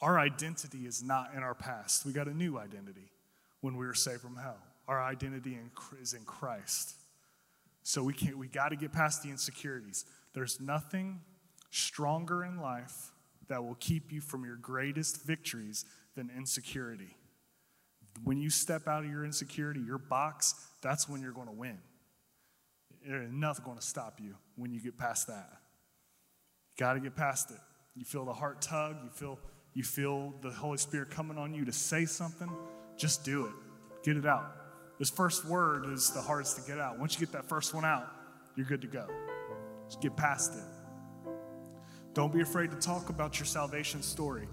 our 0.00 0.18
identity 0.18 0.86
is 0.86 1.02
not 1.02 1.34
in 1.36 1.42
our 1.42 1.54
past. 1.54 2.06
We 2.06 2.12
got 2.12 2.26
a 2.26 2.34
new 2.34 2.58
identity 2.58 3.12
when 3.60 3.76
we 3.76 3.86
were 3.86 3.94
saved 3.94 4.22
from 4.22 4.36
hell. 4.36 4.58
Our 4.88 5.02
identity 5.02 5.58
is 6.00 6.14
in 6.14 6.24
Christ. 6.24 6.94
So 7.82 8.02
we 8.02 8.12
can't, 8.12 8.38
we 8.38 8.48
got 8.48 8.70
to 8.70 8.76
get 8.76 8.92
past 8.92 9.22
the 9.22 9.30
insecurities. 9.30 10.04
There's 10.32 10.60
nothing 10.60 11.20
stronger 11.70 12.44
in 12.44 12.60
life 12.60 13.12
that 13.50 13.62
will 13.62 13.76
keep 13.80 14.10
you 14.12 14.20
from 14.20 14.44
your 14.44 14.56
greatest 14.56 15.26
victories 15.26 15.84
than 16.16 16.30
insecurity. 16.34 17.16
When 18.24 18.38
you 18.38 18.48
step 18.48 18.88
out 18.88 19.04
of 19.04 19.10
your 19.10 19.24
insecurity, 19.24 19.80
your 19.80 19.98
box, 19.98 20.54
that's 20.82 21.08
when 21.08 21.20
you're 21.20 21.32
going 21.32 21.48
to 21.48 21.52
win. 21.52 21.78
There's 23.06 23.30
nothing 23.30 23.64
going 23.64 23.78
to 23.78 23.84
stop 23.84 24.18
you 24.20 24.36
when 24.56 24.72
you 24.72 24.80
get 24.80 24.96
past 24.96 25.26
that. 25.26 25.48
You 26.70 26.84
got 26.84 26.94
to 26.94 27.00
get 27.00 27.16
past 27.16 27.50
it. 27.50 27.58
You 27.94 28.04
feel 28.04 28.24
the 28.24 28.32
heart 28.32 28.62
tug, 28.62 28.96
you 29.04 29.10
feel 29.10 29.38
you 29.74 29.82
feel 29.82 30.34
the 30.42 30.50
Holy 30.50 30.78
Spirit 30.78 31.10
coming 31.10 31.38
on 31.38 31.54
you 31.54 31.64
to 31.64 31.72
say 31.72 32.04
something, 32.04 32.50
just 32.96 33.24
do 33.24 33.46
it. 33.46 33.52
Get 34.02 34.16
it 34.16 34.26
out. 34.26 34.52
This 34.98 35.10
first 35.10 35.44
word 35.44 35.86
is 35.92 36.10
the 36.10 36.20
hardest 36.20 36.56
to 36.56 36.62
get 36.68 36.80
out. 36.80 36.98
Once 36.98 37.14
you 37.14 37.24
get 37.26 37.32
that 37.32 37.48
first 37.48 37.74
one 37.74 37.84
out, 37.84 38.08
you're 38.56 38.66
good 38.66 38.82
to 38.82 38.88
go. 38.88 39.06
Just 39.86 40.00
get 40.00 40.16
past 40.16 40.54
it. 40.54 40.79
Don't 42.14 42.32
be 42.32 42.40
afraid 42.40 42.70
to 42.70 42.76
talk 42.76 43.08
about 43.08 43.38
your 43.38 43.46
salvation 43.46 44.02
story. 44.02 44.48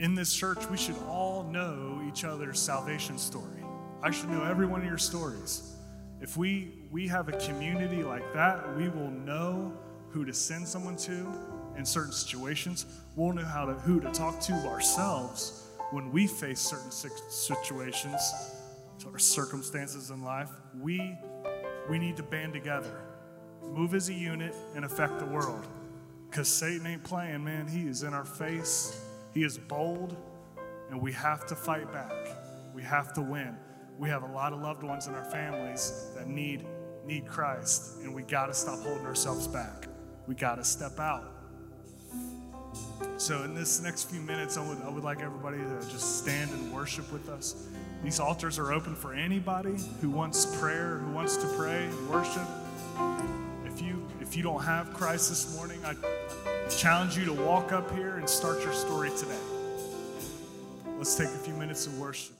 In 0.00 0.14
this 0.14 0.34
church, 0.34 0.68
we 0.70 0.76
should 0.76 0.96
all 1.08 1.44
know 1.44 2.02
each 2.08 2.24
other's 2.24 2.60
salvation 2.60 3.18
story. 3.18 3.62
I 4.02 4.10
should 4.10 4.28
know 4.28 4.44
every 4.44 4.66
one 4.66 4.80
of 4.80 4.86
your 4.86 4.98
stories. 4.98 5.76
If 6.20 6.36
we 6.36 6.72
we 6.90 7.06
have 7.08 7.28
a 7.28 7.32
community 7.32 8.02
like 8.02 8.32
that, 8.34 8.76
we 8.76 8.88
will 8.88 9.10
know 9.10 9.72
who 10.10 10.24
to 10.24 10.32
send 10.32 10.66
someone 10.66 10.96
to 10.96 11.26
in 11.76 11.84
certain 11.84 12.12
situations. 12.12 12.86
We'll 13.16 13.32
know 13.32 13.44
how 13.44 13.66
to, 13.66 13.74
who 13.74 14.00
to 14.00 14.10
talk 14.12 14.40
to 14.40 14.52
ourselves 14.68 15.68
when 15.90 16.10
we 16.12 16.26
face 16.26 16.60
certain 16.60 16.90
situations 16.90 18.20
our 19.14 19.18
circumstances 19.18 20.10
in 20.10 20.22
life, 20.22 20.50
we, 20.80 21.16
we 21.88 21.98
need 21.98 22.16
to 22.16 22.22
band 22.22 22.52
together, 22.52 23.02
move 23.62 23.94
as 23.94 24.08
a 24.08 24.14
unit, 24.14 24.54
and 24.74 24.84
affect 24.84 25.18
the 25.18 25.26
world. 25.26 25.66
Because 26.34 26.48
Satan 26.48 26.84
ain't 26.84 27.04
playing, 27.04 27.44
man. 27.44 27.68
He 27.68 27.86
is 27.86 28.02
in 28.02 28.12
our 28.12 28.24
face, 28.24 29.00
he 29.34 29.44
is 29.44 29.56
bold, 29.56 30.16
and 30.90 31.00
we 31.00 31.12
have 31.12 31.46
to 31.46 31.54
fight 31.54 31.92
back. 31.92 32.10
We 32.74 32.82
have 32.82 33.12
to 33.12 33.20
win. 33.20 33.56
We 34.00 34.08
have 34.08 34.24
a 34.24 34.32
lot 34.32 34.52
of 34.52 34.60
loved 34.60 34.82
ones 34.82 35.06
in 35.06 35.14
our 35.14 35.24
families 35.26 36.10
that 36.16 36.26
need, 36.26 36.66
need 37.06 37.28
Christ, 37.28 37.98
and 38.02 38.12
we 38.12 38.22
got 38.22 38.46
to 38.46 38.54
stop 38.54 38.80
holding 38.80 39.06
ourselves 39.06 39.46
back. 39.46 39.86
We 40.26 40.34
got 40.34 40.56
to 40.56 40.64
step 40.64 40.98
out. 40.98 41.30
So, 43.16 43.44
in 43.44 43.54
this 43.54 43.80
next 43.80 44.10
few 44.10 44.20
minutes, 44.20 44.56
I 44.56 44.68
would, 44.68 44.82
I 44.82 44.88
would 44.88 45.04
like 45.04 45.20
everybody 45.20 45.58
to 45.58 45.88
just 45.88 46.18
stand 46.18 46.50
and 46.50 46.72
worship 46.72 47.12
with 47.12 47.28
us. 47.28 47.68
These 48.02 48.18
altars 48.18 48.58
are 48.58 48.72
open 48.72 48.96
for 48.96 49.14
anybody 49.14 49.76
who 50.00 50.10
wants 50.10 50.46
prayer, 50.58 50.98
who 50.98 51.12
wants 51.12 51.36
to 51.36 51.46
pray 51.56 51.84
and 51.84 52.10
worship. 52.10 52.48
If 54.34 54.38
you 54.38 54.42
don't 54.42 54.64
have 54.64 54.92
Christ 54.92 55.28
this 55.28 55.54
morning, 55.54 55.78
I 55.84 55.94
challenge 56.68 57.16
you 57.16 57.24
to 57.26 57.32
walk 57.32 57.70
up 57.70 57.88
here 57.92 58.16
and 58.16 58.28
start 58.28 58.60
your 58.64 58.72
story 58.72 59.10
today. 59.10 59.38
Let's 60.98 61.14
take 61.14 61.28
a 61.28 61.38
few 61.38 61.54
minutes 61.54 61.86
of 61.86 61.96
worship. 62.00 62.34